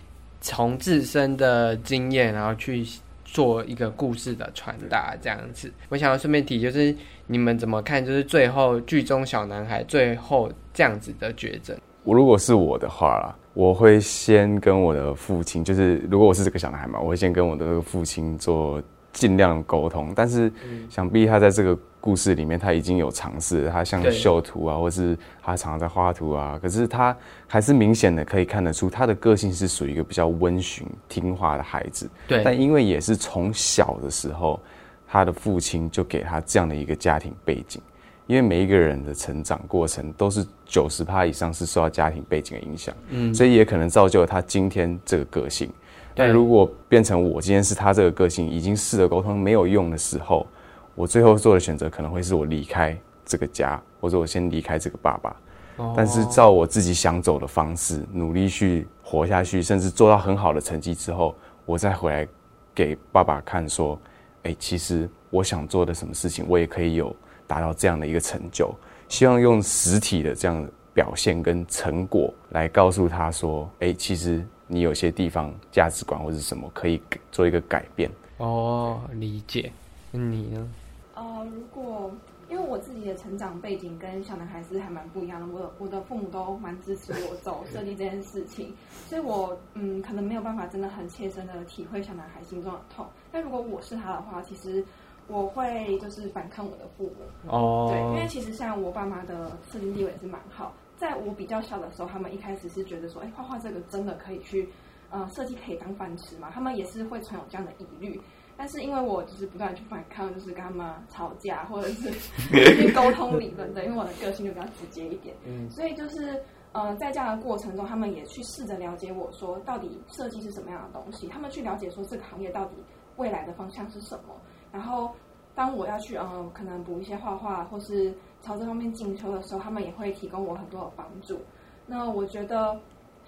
[0.41, 2.87] 从自身的经验，然后去
[3.25, 5.73] 做一个故事的传达，这样子。
[5.89, 6.95] 我想要顺便提，就是
[7.27, 8.05] 你们怎么看？
[8.05, 11.77] 就是最后剧中小男孩最后这样子的抉择。
[12.05, 18.83] 我如果是我的话啦，我会先跟我的父亲，就是如果我是这个小男孩嘛，我会先跟我的这个父亲做
[19.13, 20.13] 尽量沟通。
[20.17, 20.51] 但是
[20.89, 27.15] 想必他在这个故事里面，他已经有尝试，他像对秀图啊，或是他常常在画图啊，可是他
[27.47, 32.09] 还是明显的可以看得出他的个性是属于一个比较温驯、听话的孩子。
[32.27, 34.59] 对但因为也是从小的时候，
[35.07, 37.83] 他的父亲就给他这样的一个家庭背景。
[38.29, 45.71] 因为每一个人的成长过程都是九十趴以上是受到家庭背景的影响，嗯所以也可能造就了他今天这个个性。
[46.15, 50.47] 但如果变成我今天是他这个个性，已经试着沟通没有用的时候，
[50.95, 52.97] 我最后做的选择可能会是我离开
[53.27, 55.37] 这个家，或者我先离开这个爸爸。
[55.77, 61.35] 哦但是照我自己想走的方式，努力去活下去，甚至做到很好的成绩之后，
[61.67, 62.27] 我再回来
[62.75, 63.99] 给爸爸看，说，
[64.45, 67.15] 哎、其实我想做的什么事情，我也可以有
[67.47, 68.75] 达到这样的一个成就。
[69.13, 76.99] 希望用实体的这样的表现跟成果来告诉他说，哎、其实你有些地方价值观或者是什么可以
[77.31, 78.11] 做一个改变。
[78.39, 79.71] 哦，理解。
[80.13, 80.67] 嗯你呢？
[81.15, 82.11] 呃，如果
[82.49, 88.73] 因为我自己的成长背景跟小男孩是还蛮不一样的，我的我的父母都蛮支持我走设计这件事情，
[89.11, 93.07] 所以我嗯可能没有办法真的很切身的体会小男孩心中的痛。
[93.31, 94.83] 但如果我是他的话，其实
[95.29, 104.69] 我会就是反抗我的父母，哦，对，因为其实像我爸妈的社经地位也是蛮好，在我比较小的时候，他们一开始是觉得说，哎，画画这个真的可以去，
[105.11, 106.51] 呃，设计可以当饭吃嘛？
[106.53, 108.21] 他们也是会存有这样的疑虑。
[108.55, 112.11] 但是因为我就是不断去反抗，就是跟他们吵架，或者是
[112.77, 116.41] 去沟通理论的，因为我的个性就比较直接一点，嗯所以就是
[116.73, 122.77] 呃，在这样的过程中，他们也去试着了解我说，到底设计是什么样的东西，他们去了解说这个行业到底
[123.17, 124.39] 未来的方向是什么，
[124.73, 125.11] 然后
[125.55, 131.39] 当我要去呃可能补一些画画或是朝这方面进修的时候，他们也会提供我很多的帮助。
[131.87, 132.75] 那我觉得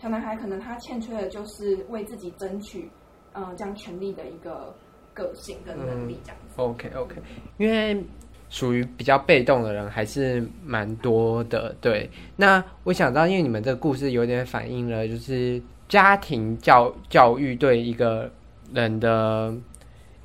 [0.01, 2.91] 小男孩可能他欠缺的就是为自己争取
[3.33, 4.75] 呃这样权利的一个
[5.13, 6.61] 个性跟能力这样子。
[6.61, 7.17] OK OK，
[7.59, 8.03] 因为
[8.49, 11.75] 属于比较被动的人还是蛮多的。
[11.81, 18.31] 对，那我想到，因为你们这个故事有点反映了，就是家庭教教育对一个
[18.73, 19.53] 人的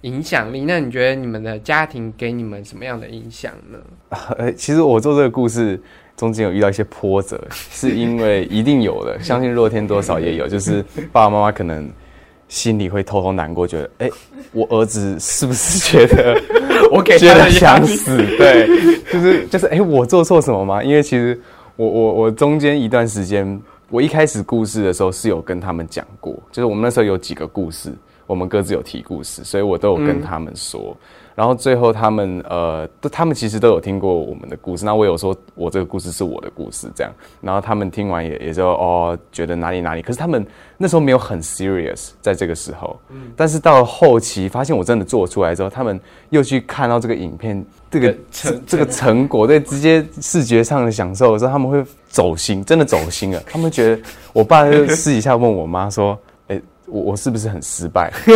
[0.02, 0.62] 影响力。
[0.66, 3.78] 那你觉得你们的家庭给你们什么样的影响呢？
[4.38, 5.80] 呃，其实我做这个故事
[6.16, 10.82] 中间有遇到一些波折， 是因为一定有的， 相信若天多少也有，就是
[11.12, 11.89] 爸爸妈妈可能
[12.47, 14.10] 心里会偷偷难过，觉得哎、
[14.52, 16.41] 我儿子是不是觉得
[16.91, 18.18] 我给觉得他想死？
[18.38, 18.68] 对，
[19.12, 20.84] 就是就是哎、我做错什么吗？
[20.84, 21.39] 因为其实
[21.76, 27.91] 我我我中间一段时间，我一开始故事的时候是有跟他们讲过，就是我们那时候有几个故事，
[28.30, 30.95] 我们各自有提故事，所以我都有跟嗯他们说。
[31.34, 34.86] 然后最后他们呃，都他们其实都有听过我们的故事。
[34.86, 37.11] 那我有说我这个故事是我的故事，这样。
[37.41, 40.01] 然后他们听完也也就哦，觉得哪里哪里。
[40.03, 40.45] 可是他们
[40.77, 42.99] 那时候没有很 serious，在这个时候。
[43.36, 45.99] 但是到了后期，发现我真的做出来之后，他们
[46.30, 53.41] 又去看到这个影片，这个成这个成果，对，直接视觉上的享受的时候，他们会走心，真的走心了。
[53.47, 54.01] 他们觉得，
[54.34, 56.28] 我爸就私底下问我妈说：“哎、
[56.89, 58.11] 我我是不是很失败？”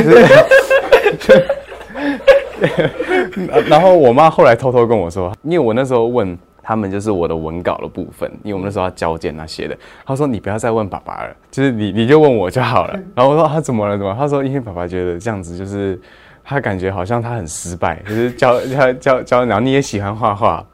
[3.67, 9.77] 然后我妈后来偷偷跟我说，因为我那时候问他们就是我的文稿的部分，因为我们那时候要交件那些的。
[10.05, 12.97] 她说你不要再问爸爸了，就是你你就问我就好了。
[13.15, 14.17] 然后我说他怎么了怎么了？
[14.17, 15.99] 他说因为爸爸觉得这样子就是
[16.43, 20.65] 他感觉好像他很失败，就是教教教教，然后你也喜欢画画，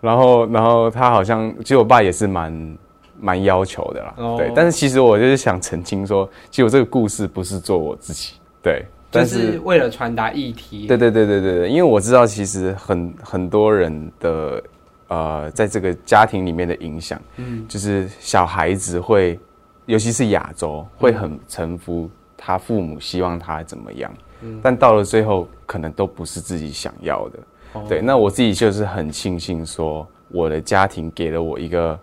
[0.00, 2.76] 然后然后他好像其实我爸也是蛮
[3.20, 4.52] 蛮要求的啦，哦对。
[4.54, 8.84] 但是其实我就是想澄清说，其实我这个故事不是做我自己，对。
[9.08, 10.86] 就但是为了传达议题。
[10.86, 14.62] 对对对对对对，因为我知道其实很很多人的
[15.08, 19.38] 呃，在这个家庭里面的影响，嗯就是小孩子会，
[19.86, 24.12] 尤其是亚洲，会很臣服他父母希望他怎么样，
[24.42, 27.38] 嗯但到了最后可能都不是自己想要的。
[27.74, 31.98] 哦对，那我自己就是很庆幸说，我的家庭给了我一个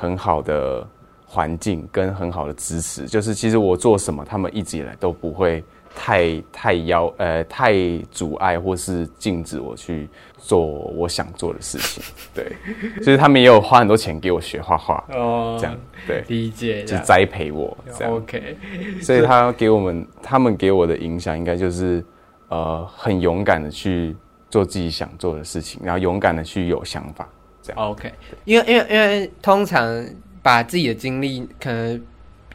[0.00, 0.86] 很好的
[1.26, 7.74] 环境跟很好的支持，就是其实我做什么，他们一直以来都不会太太要呃太
[8.10, 12.02] 阻碍或是禁止我去做我想做的事情。
[12.32, 12.52] 对，
[12.98, 15.76] 就是他们也有花很多钱给我学画画，哦这样。
[16.06, 18.14] 对，理解就栽培我这样。
[18.14, 18.56] OK，
[19.02, 22.04] 所以他给我们，他们给我的影响应该就是，
[22.48, 24.16] 呃，很勇敢的去
[24.48, 27.28] 做自己想做的事情，然后勇敢的去有想法，
[27.68, 27.90] 这样。
[27.90, 28.10] OK，
[28.44, 30.04] 因为因为因为通常
[30.42, 32.00] 把自己的经历可能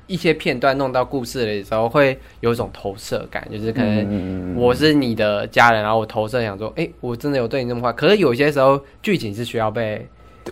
[0.08, 7.94] 一些片段弄到故事里的时候，会有一种投射感，就是可能嗯我是你的家人，然后我投射想说，哎、我真的有对你这么坏。
[7.94, 10.06] 可是有些时候剧情是需要被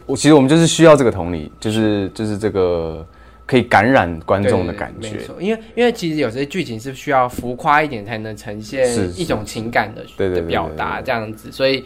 [0.06, 3.06] 我其实我们就是需要这个同理，就是就是这个
[3.46, 8.88] 可以感染观众的感觉因为因为其实有些剧情是需要浮夸一点才能呈现
[9.20, 11.84] 一种情感的表达，这样子，所以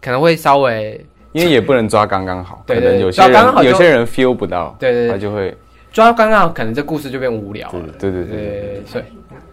[0.00, 1.04] 可能会稍微
[1.38, 5.56] 因为也不能抓刚刚好，对对可能有些抓刚好就人有些人 feel 不到，对对对他就会
[5.92, 7.80] 抓刚刚好，可能这故事就变无聊了。
[7.98, 9.04] 对对对对对对，所以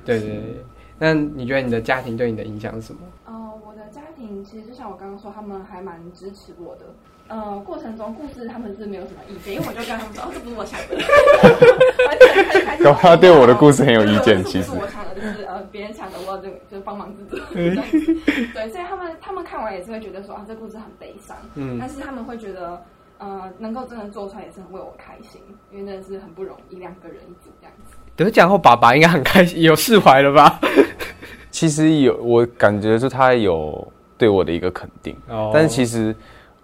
[0.03, 0.65] 对对对。
[0.97, 2.99] 那你觉得你的家庭对你的影响是什么？
[3.25, 3.33] 呃，
[3.65, 6.85] 我的家庭其实就像我刚刚说，他们还蛮支持我的。
[7.27, 10.95] 呃，过程中故事他们是没有什么意见，因为我就跟他们说，哦，这不是我想的。
[12.09, 17.41] 而且开始开始搞不好对我的故事很有意见其实是我想的，就是呃别人想的，我就就是帮忙自己。
[18.53, 22.79] 对，所以他们他们看完也是会觉得说啊，这故事很悲伤，嗯但是他们会觉得
[23.17, 27.97] 呃能够真的做出来也是很为我开心，因为真的是很不容易，两个人一组这样子。
[28.15, 30.59] 得奖后，爸爸应该很开心，有释怀了吧？
[31.49, 36.15] 其实有，我感觉是他有对我的一个肯定，哦但是其实，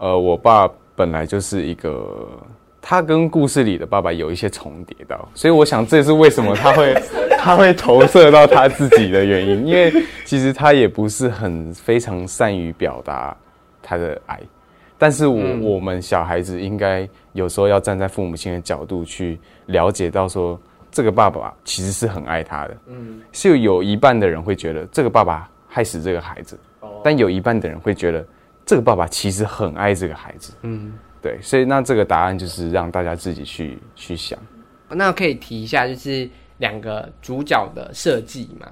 [0.01, 2.27] 呃，我爸本来就是一个，
[2.81, 6.95] 他跟故事里的爸爸有一些重叠到，所以我想这也是为什么他会
[7.37, 9.93] 他会投射到他自己的原因，因为
[10.25, 13.37] 其实他也不是很非常善于表达
[13.79, 14.39] 他的爱，
[14.97, 15.61] 但是我、嗯。
[15.61, 26.89] 我们小孩子应该有时候要站在父母亲的角度去了解到说，这个爸爸其实是很爱他的，嗯，是有一半的人会觉得这个爸爸害死这个孩子，哦。
[27.03, 28.25] 但有一半的人会觉得
[28.71, 30.53] 这个爸爸其实很爱这个孩子。
[30.61, 34.39] 嗯，对，所以那这个答案就是让大家自己去去想。
[34.87, 38.67] 那可以提一下，就是两个主角的设计吗？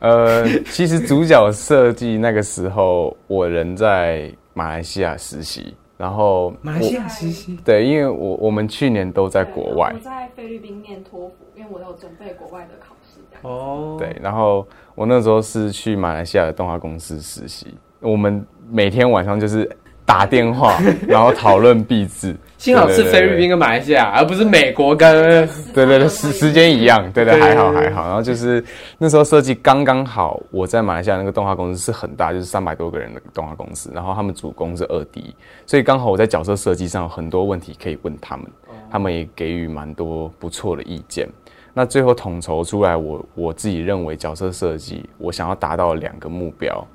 [0.00, 13.56] 呃，其实主角设计那个时候，我人在马来西亚实习，然后马来西亚实习，对，因为我我们去年都在国外我，在菲律宾念托福，因为我有准备国外的考试这样。
[13.56, 17.68] 哦，对，然后我那时候是去马来西亚的动画公司实习，
[18.00, 19.68] 我们每天晚上就是
[20.04, 22.34] 打电话， 然后讨论壁纸。
[22.56, 28.06] 幸好是菲律宾跟马来西亚，而不是美国跟对对对， 时时间一样，对对，对还好还好。
[28.06, 28.64] 然后就是
[28.96, 35.34] 那时候设计刚刚好，我在马来西亚那个动画公司是很大，就是三百多个人的动画公司，然后他们主攻是二 D，
[35.66, 38.46] 所以刚好我在角色设计上有很多问题可以问他们，
[38.90, 41.28] 他们也给予蛮多不错的意见。
[41.74, 46.86] 那最后统筹出来我，我自己认为角色设计我想要达到的两个目标，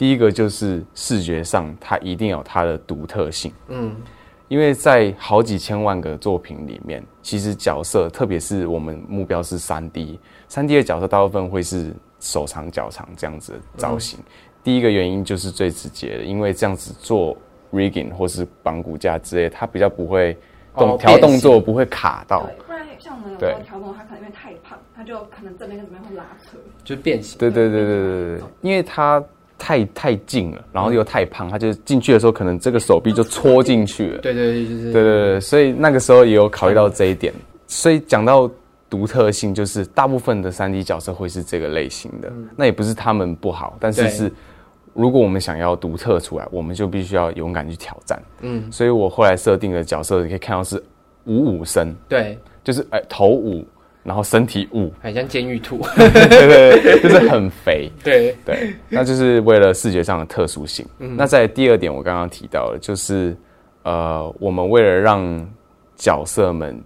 [0.00, 3.52] 第一个就是视觉上它一定有它的独特性。
[3.68, 3.94] 嗯
[4.48, 14.18] 因为在好几千万个作品里面，其实角色，特别是我们目标是三 D，三 D 的角色大部分会是手长脚长这样子的造型。
[14.64, 17.36] 第一个原因就是最直接的，因为这样子做
[17.70, 20.36] rigging 或是绑骨架之类，它比较不会
[20.74, 22.46] 动哦调、动作不会卡到。
[22.46, 26.56] 对，不然像我们有时对候调动，他可能因为太胖，它就可能这边跟这边会拉扯。
[26.82, 27.38] 就是变形。
[27.38, 29.22] 对对对对对对对，因为它
[29.60, 34.18] 太太近了，然后又太胖，他就进去的时候可能这个手臂就戳进去了。
[34.20, 37.32] 对对对，就是对对对，所以那个时候也有考虑到这一点。
[37.66, 38.50] 所以讲到
[38.88, 44.32] 独特性，就是大部分的三 D 角色会是这个类型的，那也不是他们不好，但是是
[44.94, 48.20] 如果我们想要独特出来，我们就必须要勇敢去挑战。
[48.40, 50.82] 嗯，所以我后来设定的角色，你可以看到是
[51.26, 53.64] 五五身，对，就是哎、头五，
[54.02, 55.78] 然后身体五，很像监狱兔。
[55.96, 57.90] 对对对，就是很肥。
[58.02, 60.86] 对，对，那就是为了视觉上的特殊性。
[60.98, 63.36] 那在第二点，我刚刚提到的，就是
[63.82, 65.48] 呃，我们为了让
[65.96, 66.82] 角色们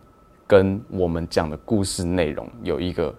[0.46, 3.14] 跟我们讲的故事内容有一个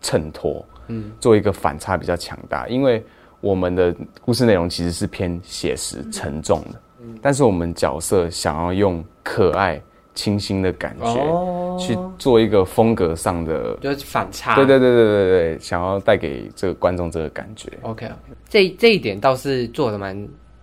[0.00, 3.04] 衬托，嗯，做一个反差比较强大，因为
[3.40, 6.80] 我们的故事内容其实是偏写实沉重的，
[7.20, 9.80] 但是我们角色想要用可爱
[10.14, 14.54] 清新的感觉、哦去做一个风格上的，就是反差。
[14.54, 17.68] 对对对对对对，想要带给这个观众这个感觉。
[17.82, 18.08] OK，
[18.48, 20.16] 这这一点倒是做的蛮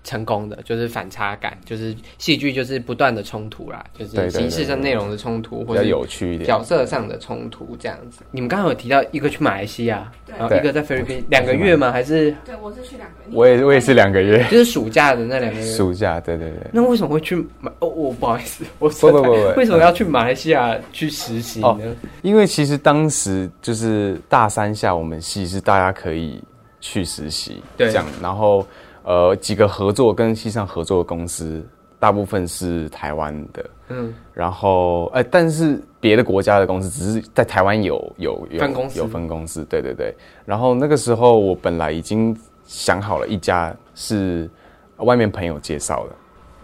[0.03, 8.23] 成功的，就是反差感，就是戏剧就是不断的冲突啦，就是形式上内容的冲突，或者有趣一点角色上的冲突这样子。
[8.31, 11.91] 你们刚刚有提到一个去马来西亚，对然后一个在菲律宾，两个月吗？
[11.91, 13.35] 还是对，我是去两个月。
[13.35, 15.65] 我也我也是两个月， 就是暑假的那两个月？
[15.75, 16.59] 暑假，对对对。
[16.71, 17.71] 那为什么会去马？
[17.79, 21.67] 哦，我不好意思，我不不不不为什么要去马来西亚去实习呢？
[21.67, 21.79] 哦
[22.21, 26.41] 因为其实当时就是大三下，我们系是大家可以
[26.79, 28.65] 去实习，对这样，然后
[29.03, 31.63] 呃几个合作跟西上合作的公司，
[31.99, 38.99] 大部分是台湾的，嗯，然后呃，但是别的国家的公司只是在台湾有有有分公司。
[38.99, 40.13] 有分公司，对对对。
[40.45, 42.35] 然后那个时候我本来已经
[42.65, 44.49] 想好了一家是
[44.97, 46.15] 外面朋友介绍的，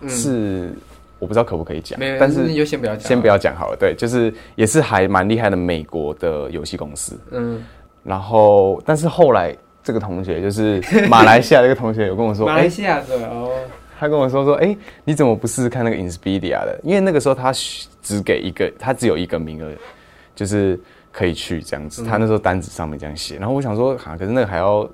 [0.01, 0.09] 嗯。
[0.09, 0.73] 是
[1.19, 3.07] 我不知道可不可以讲但是那就先不要讲。
[3.07, 3.75] 先不要讲好了。
[3.75, 7.19] 对，就是也是还蛮厉害的美国的游戏公司。
[7.31, 7.65] 嗯，
[8.03, 9.57] 然后但是后来
[9.87, 13.49] 这个同学就是马来西亚这个同学有跟我说， 马来哎西亚的哦，
[13.97, 14.75] 他跟我说说，哎、
[15.05, 16.77] 你怎么不试试看那个 Inspedia 的？
[16.83, 17.53] 因为那个时候他
[18.01, 19.71] 只给一个，他只有一个名额，
[20.35, 20.77] 就是
[21.09, 22.03] 可以去这样子。
[22.03, 24.85] 嗯他那时候单子上面这样写，然后我想说，哈、可是那个还要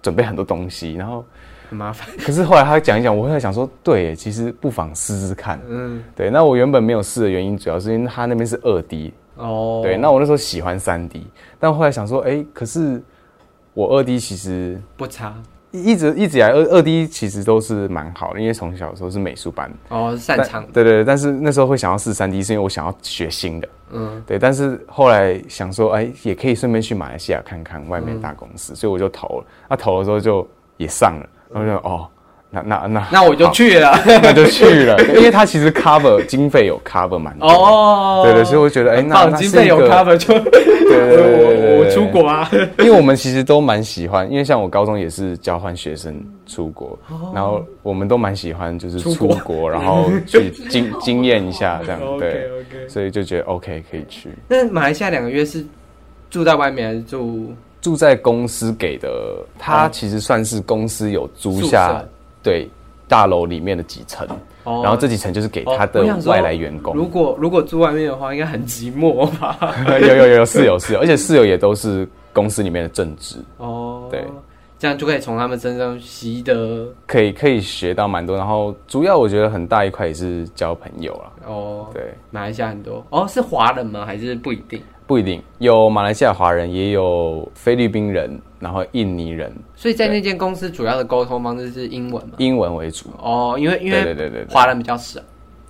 [0.00, 1.24] 准备很多东西，然后
[1.68, 2.06] 很麻烦。
[2.18, 5.60] 可是后来他讲一讲，我会想说，对耶，其实不妨试试看。
[5.68, 11.26] 嗯，对，那我原本没有试的原因，主要是因为他那边是二 D，哦，对，那我那时候喜欢三 D，
[11.58, 13.02] 但后来想说，哎、可是
[13.76, 15.34] 我二 D 其实不差。
[15.70, 24.22] 一一直一直以来二二 D 其实都是蛮好的，因为从小的时候是美术班，哦，擅但长对对对，但是那时候会想要试三 D，是因为我想要学新的，嗯。
[24.26, 24.38] 对。
[24.38, 29.44] 但是后来想说，哎，也可以顺便去马来西亚看看外面大公司，所以我就投了。
[29.68, 30.48] 那、投的时候就
[30.78, 32.08] 也上了，然后就哦，
[32.50, 33.98] 那那那那我就去了。
[34.06, 38.22] 那就去了，因为他其实 cover 经费有 cover 蛮多，哦。
[38.24, 46.14] 对对，所以我觉得哎，很那经费有 cover 就对我我出国啊， 因为我们其实都蛮喜欢，因为像我高中也是交换学生
[46.46, 46.98] 出国，
[47.34, 52.48] 然后我们都蛮喜欢就是出国，然 后去经经验一下这样，对
[52.88, 54.30] 所以就觉得 OK 可以去。
[54.48, 55.66] 那马来西亚两个月是
[56.30, 57.52] 住在外面还是住？
[57.82, 59.08] 住在公司给的，
[59.58, 62.08] 他其实算是公司有租下舍
[62.46, 62.70] 对
[63.08, 64.26] 大楼里面的几层，
[64.64, 66.94] 哦然后这几层就是给他的哦我想说外来员工。
[66.94, 69.58] 如果如果住外面的话，应该很寂寞吧？
[69.88, 74.24] 有有有有室友室友，而且室友也都是公司里面的正职，哦，对，
[74.78, 78.36] 这样就可以从他们身上习得可以可以学到蛮多。
[78.36, 81.32] 然后主要我觉得很大一块也是交朋友了。
[81.48, 81.86] 哦。
[81.92, 84.04] 对，马来西亚很多哦，是华人吗？
[84.04, 84.82] 还是不一定？
[85.06, 92.34] 不一定有马来西亚华人，也有菲律宾人，然后印尼人，所以在那间公司主要的沟通方式是英文嘛？
[92.38, 93.06] 英文为主。
[93.22, 95.20] 哦，因为因为对对对对为华人比较少。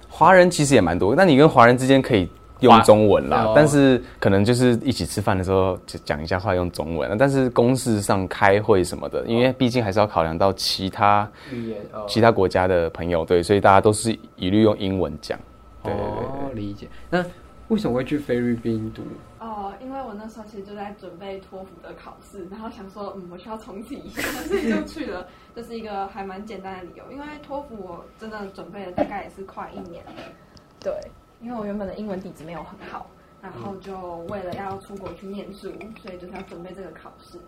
[0.09, 2.27] 华人其实也蛮多，那你跟华人之间可以
[2.61, 15.39] 用中文啦哦，但是可能就是一起吃饭的时候就讲一下话用中文，但是公事上开会什么的，因为毕竟还是要考量到其他语言哦其他国家的朋友，对，所以大家都是一律用英文讲。
[15.83, 16.89] 对对对哦，理解。
[17.11, 17.23] 那
[17.69, 19.03] 为什么会去菲律宾读？
[19.47, 25.29] 哦，因为我那时候其实就在准备托福的考试，然后想说，嗯，我需要重启一下，所以就去了。
[25.55, 30.13] 这是一个还蛮简单的理由，因为托福我真的准备了大概也是快一年了。
[30.81, 30.93] 对，
[31.41, 33.07] 因为我原本的英文底子没有很好，
[33.41, 35.73] 然后就为了要出国去念书，
[36.03, 37.39] 所以就是要准备这个考试。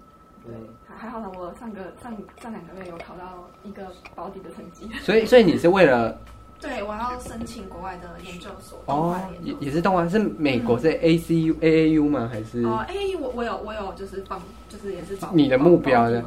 [0.46, 0.54] 对，
[0.86, 4.88] 还还好呢，我上个上上两个月有考到一个保底的成绩。
[5.00, 6.16] 所以所以你是为了
[6.60, 9.60] 对，我要申请国外的研究所，哦动画研究所。
[9.60, 12.28] 也也是动画是美国是 A C U A A U 吗？
[12.32, 12.64] 还是？
[12.64, 16.20] 哦，哎、我我有我有就是放，就是也是保你的目标呢？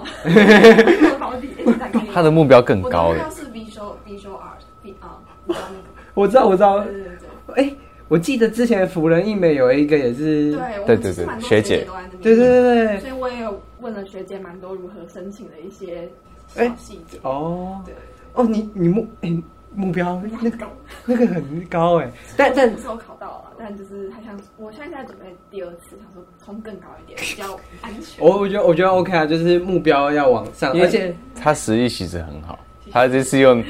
[1.19, 3.13] 保底保底他的目标更高。
[3.13, 5.65] 的我的目标是 visual visual art，比啊，你知道？
[6.13, 6.79] 我知道我知道。
[6.79, 7.03] 对，对
[7.47, 7.75] 对哎，
[8.07, 11.79] 我记得之前辅仁艺美有一个也是，对，我对对学姐。
[11.79, 12.99] 姐都在那边，对对对对。
[13.01, 16.09] 所以我也有问了学姐蛮多如何申请的一些
[16.55, 17.19] 哎小细节。
[17.23, 17.81] 哦。
[17.85, 17.93] 对，
[18.33, 19.29] 哦，你你目哎
[19.73, 20.67] 目标那个
[21.05, 28.23] 那个很高哎，但但不是我考到了，但就是还想，我现在在准备第二次，想说冲更高一点，比较安全。
[28.25, 32.59] 我我觉得我觉得 OK 啊，就是目标要往上，而且他实力其实很好，
[32.91, 33.63] 他这次用，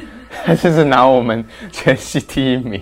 [0.44, 2.82] 他这次拿我们全系第一名，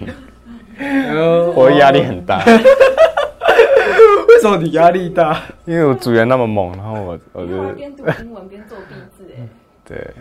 [0.79, 5.41] 呃 我压力很大， 为什么你压力大？
[5.65, 9.45] 因为我组员那么猛，然后我我就边读英文边做壁纸，哎，
[9.83, 10.13] 对。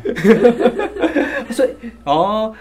[1.53, 1.71] 所以
[2.05, 2.55] 哦，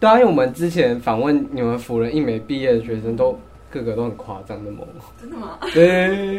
[0.00, 3.38] 对啊，因为我们之前访问你们辅仁一美毕业的学生都。
[3.70, 4.88] 个个都很夸张的猛，
[5.20, 5.58] 真的吗？
[5.74, 6.38] 对，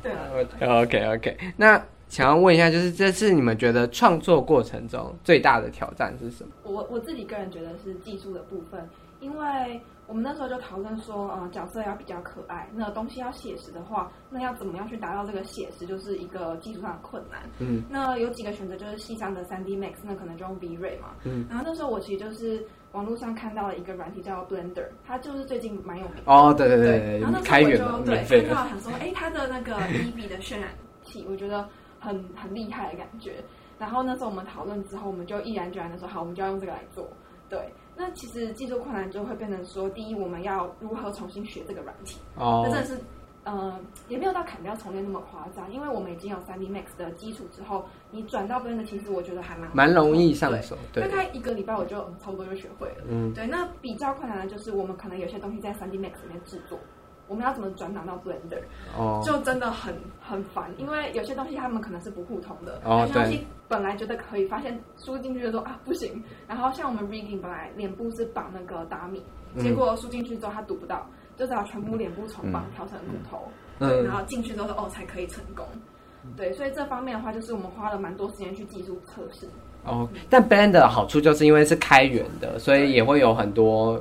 [0.00, 0.80] 对啊。
[0.80, 6.52] OK OK，那想要问一下，就是这次你们觉得创作过程中最大的挑战是什么？
[6.62, 8.88] 我我自己个人觉得是技术的部分，
[9.18, 9.80] 因为
[10.12, 17.40] 我们那时候就讨论说，呃，角色要比较可爱，那东西要写实的话，那要怎么样去达到这个写实，就是一个技术上的困难。
[17.60, 21.14] 嗯，那有几个选择，就是西上的三 D Max，那可能就用 V Ray 嘛。
[21.24, 22.62] 嗯，然后那时候我其实就是。
[22.92, 26.30] 网络上看到了一个软体叫 Blender，它就是最近蛮有名的。
[26.30, 30.68] 哦，对对对，然后那时候我就对看到想说，哎，它的那个 EB 的渲染
[31.02, 31.66] 器，我觉得
[31.98, 33.36] 很很厉害的感觉。
[33.78, 37.08] 然后那时候我们讨论之后，我们就毅然决然的说，好，我们就要用这个来做。
[37.48, 37.66] 对，
[38.02, 42.18] 那其实技术困难就会变成说，第一，我们要如何重新学这个软体？
[42.36, 42.98] 哦，那真的是。
[43.44, 43.76] 呃，
[44.08, 53.04] 也没有到砍掉重练那么夸张，因为我们已经有三 D Max 的基础之后，你转到 Blender 其实我觉得还蛮蛮容易上手，大概一个礼拜我就差不多就学会了。
[53.08, 56.78] 嗯，对，那比较困难的就是我们可能有些东西在三 D Max 里面制作，
[57.32, 58.60] 我们要怎么转档到 Blender？
[58.94, 66.22] 哦，就真的很很烦，因为有些东西他们可能是不互通的，有些东西本来觉得可以，发现输进去就说啊不行。
[66.46, 69.22] 然后像我们 Rigging 本来脸部是绑那个达米，
[69.58, 71.06] 结果输进去之后它读不到。
[71.34, 75.66] 就只好全部脸部重绑，调成骨头，对，然后进去之后哦才可以成功。
[76.36, 79.48] 对，所以这方面的话，就是我们花了蛮多时间去技术测试。
[79.82, 84.00] 哦，但 Blender 的好处就是因为是开源的，所以也会有很多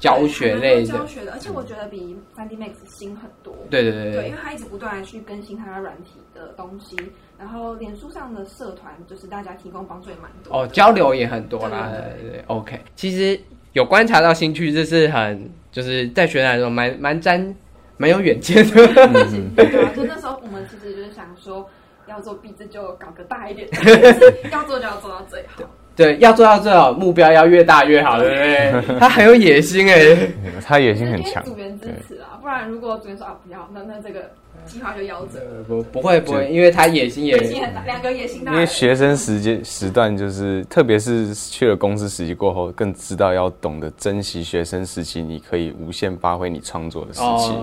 [0.00, 3.54] 教学类的教学的，而且我觉得比三 D Max 新很多。
[3.70, 6.96] 对对对对，因为它一直不断的去更新它的软体的东西，
[7.38, 10.58] 然后脸书上的社团就是大家提供帮助也蛮多。
[10.58, 11.92] 哦，交流也很多啦。
[11.92, 13.38] 对对对，OK，其实
[13.74, 15.48] 有观察到兴趣，这是很。
[15.72, 17.54] 就是在学来的时候，蛮蛮沾，
[17.96, 18.74] 蛮有远见的。
[19.54, 21.64] 对啊，就那时候我们其实就是想说，
[22.08, 23.68] 要做壁纸就搞个大一点，
[24.50, 25.62] 要做就要做到最好。
[26.04, 28.96] 对，要做到最好，目标要越大越好，对不对？
[28.98, 30.16] 他很有野心哎，
[30.64, 31.44] 他野心很强。
[31.44, 34.30] 组员支持啊，不然如果组员说啊不要，那那这个。
[34.66, 35.40] 计划就夭折。
[35.66, 38.52] 不不会不会，因为他野心也野心很大，两个野心大。
[38.52, 47.54] 因为学生时间时段就是，特别是去了公司实习过后，更知道要懂得珍惜学生时期，你可以无限发挥你创作的时期。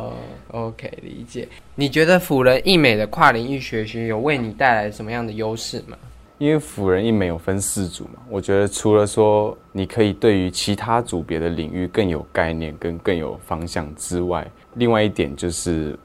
[0.51, 1.47] OK，理解。
[1.75, 5.95] 你觉得辅仁艺美的跨领域学习有为你带来什么样的优势吗？
[6.37, 15.97] 因为辅仁一美有分四组嘛，我觉得除了说你可以对于其他组别的领域更有概念，跟更有方向之外，另外一点就是。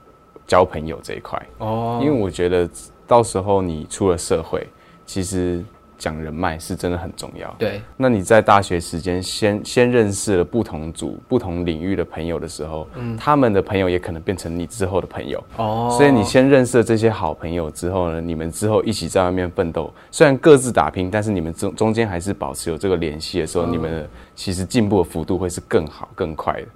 [0.45, 2.68] 交朋友这一块哦，因为我觉得
[3.07, 4.66] 到时候你出了社会，
[5.07, 5.64] 其实
[6.03, 7.55] 讲人脉是真的很重要。
[7.57, 15.95] 对，那你在大学时间先先认识了不同组、不同领域的朋友的时候，嗯，他们的朋友也可能变成你之后的朋友哦。
[15.97, 26.67] 所以你先认识了这些好朋友之后呢，你们之后一起在外面奋斗，虽然各自打拼，但是你们中中间还是保持有这个联系的时候，你们其实进步的幅度会是更好、更快的。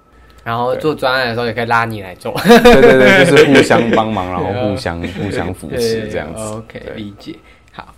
[0.45, 6.41] 然后做专案的时候也可以拉你来做，对对对，就是 互相帮忙，然后互相互相扶持这样子。
[6.41, 7.35] OK，理解。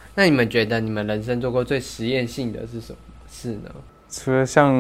[0.10, 2.97] 好，那你们觉得你们人生做过最实验性的是什么
[3.30, 3.70] 事呢？
[4.10, 4.74] 除了像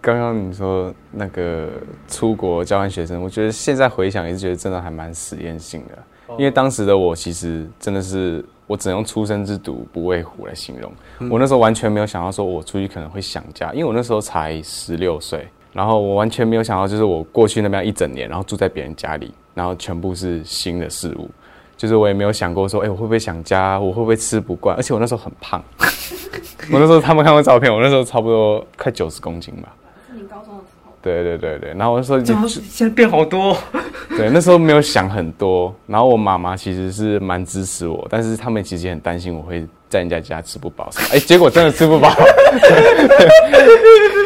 [0.00, 1.68] 刚刚你说那个
[2.08, 5.98] 出国交换学生，我觉得现在回想也是觉得真的还蛮实验性的。
[6.38, 10.92] 因为当时的我其实真的是我只能用出生之犊不畏虎来形容。
[11.30, 15.46] 我那时候完全没有想到说我出去可能会想家，因为我那时候才十六岁。
[15.72, 21.28] 然后我完全没有想到，就是我过去那边一整年，然后住在别人家里，然后全部是新的事物，
[21.76, 23.78] 就是我也没有想过说，哎，我会不会想家？
[23.78, 24.74] 我会不会吃不惯？
[24.76, 25.62] 而且我那时候很胖，
[26.72, 29.68] 我那时候他们看过照片，我那时候差不多快九十公斤吧。
[30.08, 30.92] 是你高中的时候？
[31.02, 31.74] 对对对对。
[31.76, 33.54] 然后我说，怎么现在变好多？
[34.16, 35.74] 对，那时候没有想很多。
[35.86, 40.88] 然后我妈妈其实是蛮支持我，但是他们其实也很担心我会在人家家吃不饱。
[41.12, 42.10] 哎，结果真的吃不饱。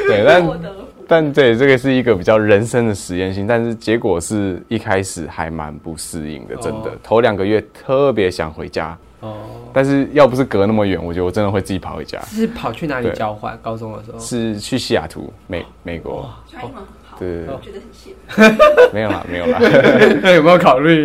[0.06, 0.46] 对，但。
[1.10, 9.36] 但对这个是一个比较人生的实验性，但是结果是一开始还蛮不适应的，真的头两个月特别想回家哦。
[9.72, 12.20] 但是要不是隔那么远，我觉得我真的会自己跑回家。
[12.26, 13.58] 是跑去哪里交换？
[13.60, 16.30] 高中的时候是去西雅图，美美国。
[17.18, 19.58] 对，我觉得很羡 没有啦，没有啦。
[20.22, 21.04] 那有没有考虑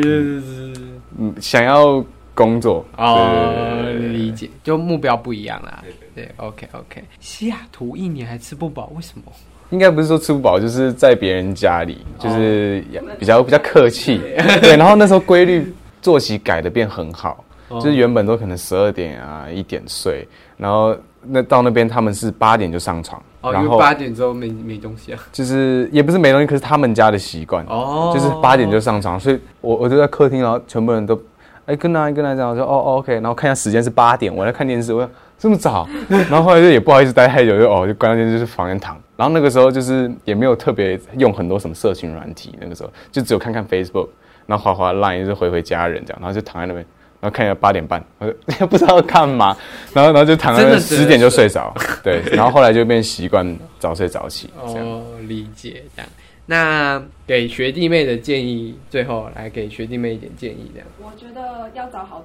[1.17, 2.05] 嗯想要
[2.35, 2.85] 工作？
[2.95, 5.83] 哦，理解，就目标不一样啦。
[6.13, 7.03] 对，OK OK。
[7.19, 9.23] 西雅图一年还吃不饱，为什么？
[9.71, 12.83] 应该不是说吃不饱，就是在别人家里，就是
[13.17, 14.21] 比较比较客气。
[14.61, 31.19] 对，然后那时候规律作息改的变很好，就是原本都可能十二点啊一点睡，然后那到那边他们是八点就上床，然后八点之后没没东西啊，就是也不是没东西，可是他们家的习惯，哦，就是八点就上床，所以我我就在客厅，然后全部人都
[31.65, 35.87] 哎跟哪跟哪讲，我说哦 OK，然后看一下时间是八点，我在看电视，我这么早？
[36.09, 38.99] 然后后来就也不好意思待太久，就哦就关键就是房间躺。
[39.17, 44.09] 然后那个时候就是也没有特别用很多什么社群软体，那个时候就只有看看 Facebook，
[44.45, 46.85] 然后滑滑 Line 就是回回家人这样，然后就躺在那边，
[47.21, 48.27] 然后看一下八点半，我
[48.59, 49.55] 就不知道干嘛，
[49.93, 54.49] 然后然后就躺在那十点就睡着，对，然后后来就变习惯早睡早起。
[54.61, 56.11] 哦，理解这样。
[56.47, 60.87] 那给学弟妹的建议，最后来给学弟妹一点建议，这样。
[61.01, 62.23] 我觉得要找好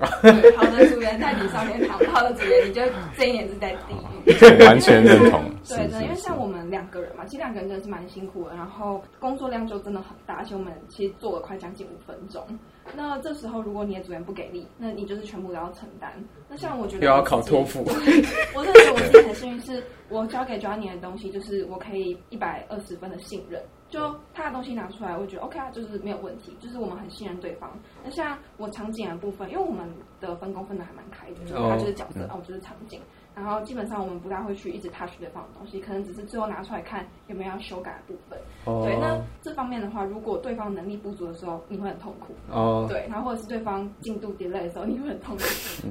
[0.00, 2.82] 好的组员在你上天堂，不好的组员你就
[3.16, 3.94] 这一年是在地
[4.24, 4.64] 狱。
[4.64, 5.42] 完全认同。
[5.68, 12.46] 对，因为像我们两个人嘛，其实两个人真的是蛮辛苦的，然后工作量就真的很大，而且我们其实做了快将近五分钟。
[12.94, 16.12] 那这时候如果你的组员不给力，那你就是全部都要承担。
[16.48, 17.84] 那像我觉得又要考托福，
[18.54, 23.60] 我真的觉得我自己很幸运，是我交给 Johnny 的东西，就是我可以一百二十分的信任。
[23.88, 27.70] 就他的东西拿出来，我觉得 OK 啊，就是没有问题，就是我们很信任对方。
[28.04, 29.88] 那像我场景的部分，因为我们
[30.20, 33.00] 的分工分的还蛮开的，就是他就是角色，哦，我就是场景。
[33.34, 38.38] 然后基本上我们不大会去一直 touch 对方的东西，可能只是最后拿出来看有没有要修改的部分。
[38.82, 42.34] 对，那这方面的话，如果对方能力不足的时候，你会很痛苦。
[42.50, 42.86] 哦。
[42.88, 45.42] 对，然后或者是对方进度 delay 的时候，你会很痛苦。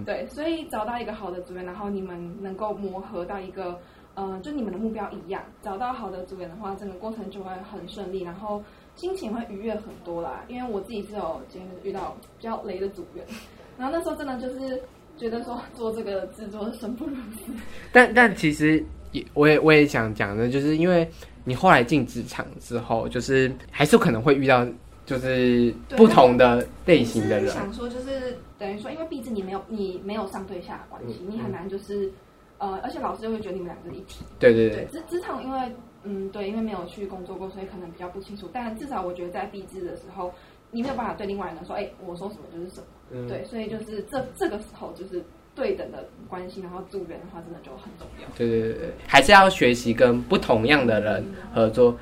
[0.07, 3.79] 对，所以找到一个好的组员，然后你们能够磨合到一个，
[4.15, 8.63] 呃，就你们的目标一样，找到好的组员的话，整个过程就会很顺利，然后
[8.95, 10.43] 心情会愉悦很多啦。
[10.47, 13.23] 因为我自己是有今天遇到比较雷的组员，
[13.77, 14.81] 然后那时候真的就是。
[15.17, 17.49] 觉得说做这个制作生不如死，
[17.93, 18.83] 但但其实
[19.13, 21.09] 也我也我也想讲的，就是因为
[21.45, 24.67] 你后来进职场之后，就是还是可能会遇到
[25.05, 27.47] 就是不同的类型的人。
[27.47, 32.11] 想说就是等于说，因为毕竟你没有你没有上对下的关系，你很难就是
[32.65, 34.25] 呃，而且老师就会觉得你们两个一体。
[34.39, 35.59] 对对对，职职场因为
[36.03, 38.49] 嗯对，因为没有去工作过，所以可能比较不清楚。
[38.51, 40.33] 但至少我觉得在毕制的时候，
[40.71, 43.27] 你没有办法对另外一个人说，哎，我说什么就是什么。
[43.29, 45.23] 对，所以就是这这个时候就是
[45.53, 48.27] 对等的关系，然后组员的话真的就很重要。
[48.35, 51.23] 对对对对，还是要学习跟不同样的人
[51.53, 51.95] 合作，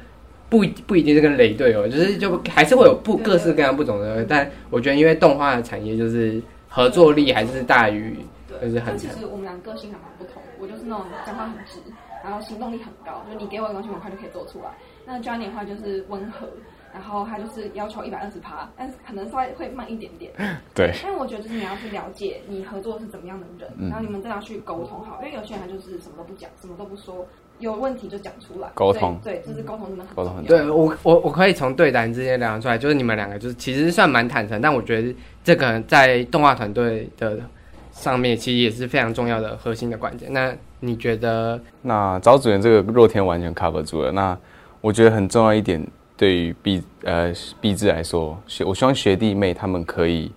[0.49, 4.23] 不不一定是跟雷队友，就是就还是会有不各式各样不同的。
[4.25, 8.17] 但我觉得，因为动画的产业就是合作力还是大于，
[8.61, 8.97] 就是很。
[8.97, 11.79] 其实我们俩个性还蛮不同，我就是那种讲话很直，
[12.23, 14.71] 然后行动力很高，就你给我的东西，我快就可以做出来。
[15.05, 16.47] 那 Johnny 的话就是温和。
[16.93, 20.31] 然后他就是要求一百二十趴，但是可能稍微会慢一点点。
[20.75, 20.93] 对。
[21.01, 27.25] 但我觉得就是你要去了解你合作是怎么样的人，然后你们真的要去沟通好，因为有些人他就是什么都不讲，什么都不说，
[27.57, 28.69] 有问题就讲出来。
[28.75, 29.19] 沟通。
[29.23, 30.15] 对，就是沟通真的很。
[30.15, 30.45] 沟通很。
[30.45, 37.39] 对我我我可以从对谈之间聊出来，就是你们两个就是其实算蛮坦诚，但我觉得这个在动画团队的
[37.93, 40.27] 上面其实也是非常重要的核心的关键。
[40.33, 41.57] 那你觉得？
[41.81, 44.11] 那找组员这个若天完全 cover 住了。
[44.11, 44.37] 那
[44.81, 45.81] 我觉得很重要一点。
[46.15, 50.31] 对于毕呃毕志来说，学我希望学弟妹他们可以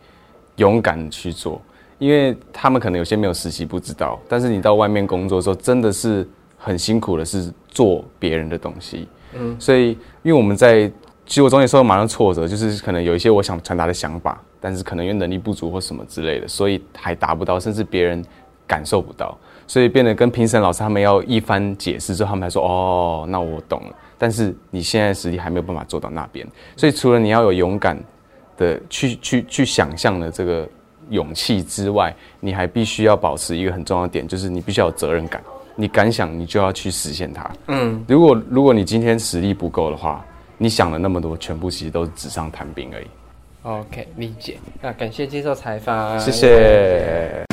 [0.57, 1.61] 勇敢去做，
[1.99, 6.27] 因为他们可能有些没有实习不知道，但是你到外面工作的时候，真的是
[6.57, 9.07] 很辛苦的，是做别人的东西。
[9.35, 9.91] 嗯，所以
[10.23, 10.91] 因为我们在
[11.27, 18.24] 其实我中间受到蛮多挫折，就是可能有一些我想传达的想法，但是可能因为能力不足或什么之类的，所以还达不到，甚至别人
[18.66, 19.36] 感受不到，
[19.66, 23.94] 所以变得跟评审老师他们要一番解释之后，他们才说哦，那我懂了。
[24.16, 26.47] 但是你现在实力还没有办法做到那边，
[26.77, 27.98] 所以除了你要有勇敢
[28.57, 30.66] 的去 去去想象的这个
[31.11, 35.43] 勇气之外，你还必须要保持一个很重要的点，就是你必须要有责任感。
[35.74, 37.51] 你敢想，你就要去实现它。
[37.66, 40.24] 嗯，如果如果你今天实力不够的话，
[40.59, 43.07] 你想了那么多，全部其实都是纸上谈兵而已。
[43.62, 44.59] OK，理解。
[44.81, 47.45] 那感谢接受采访，谢谢。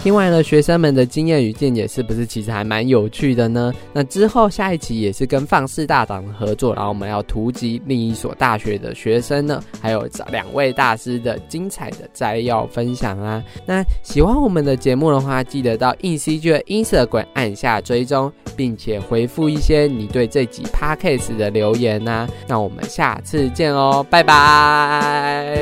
[0.00, 3.74] 听完了学生们的经验与见解，是不是其实还蛮有趣的呢？
[3.92, 13.42] 那之后下一期也是跟放肆大党合作，然后我们要突击另一所大学的学生呢，还有两位大师的精彩的摘要分享啊。
[13.66, 22.26] 那喜欢我们的节目的话，记得到硬 CG 的 Instagram 按下追踪，并且回复一些你对这集 Podcast 的留言呐。
[22.46, 25.58] 那我们下次见哦，拜拜。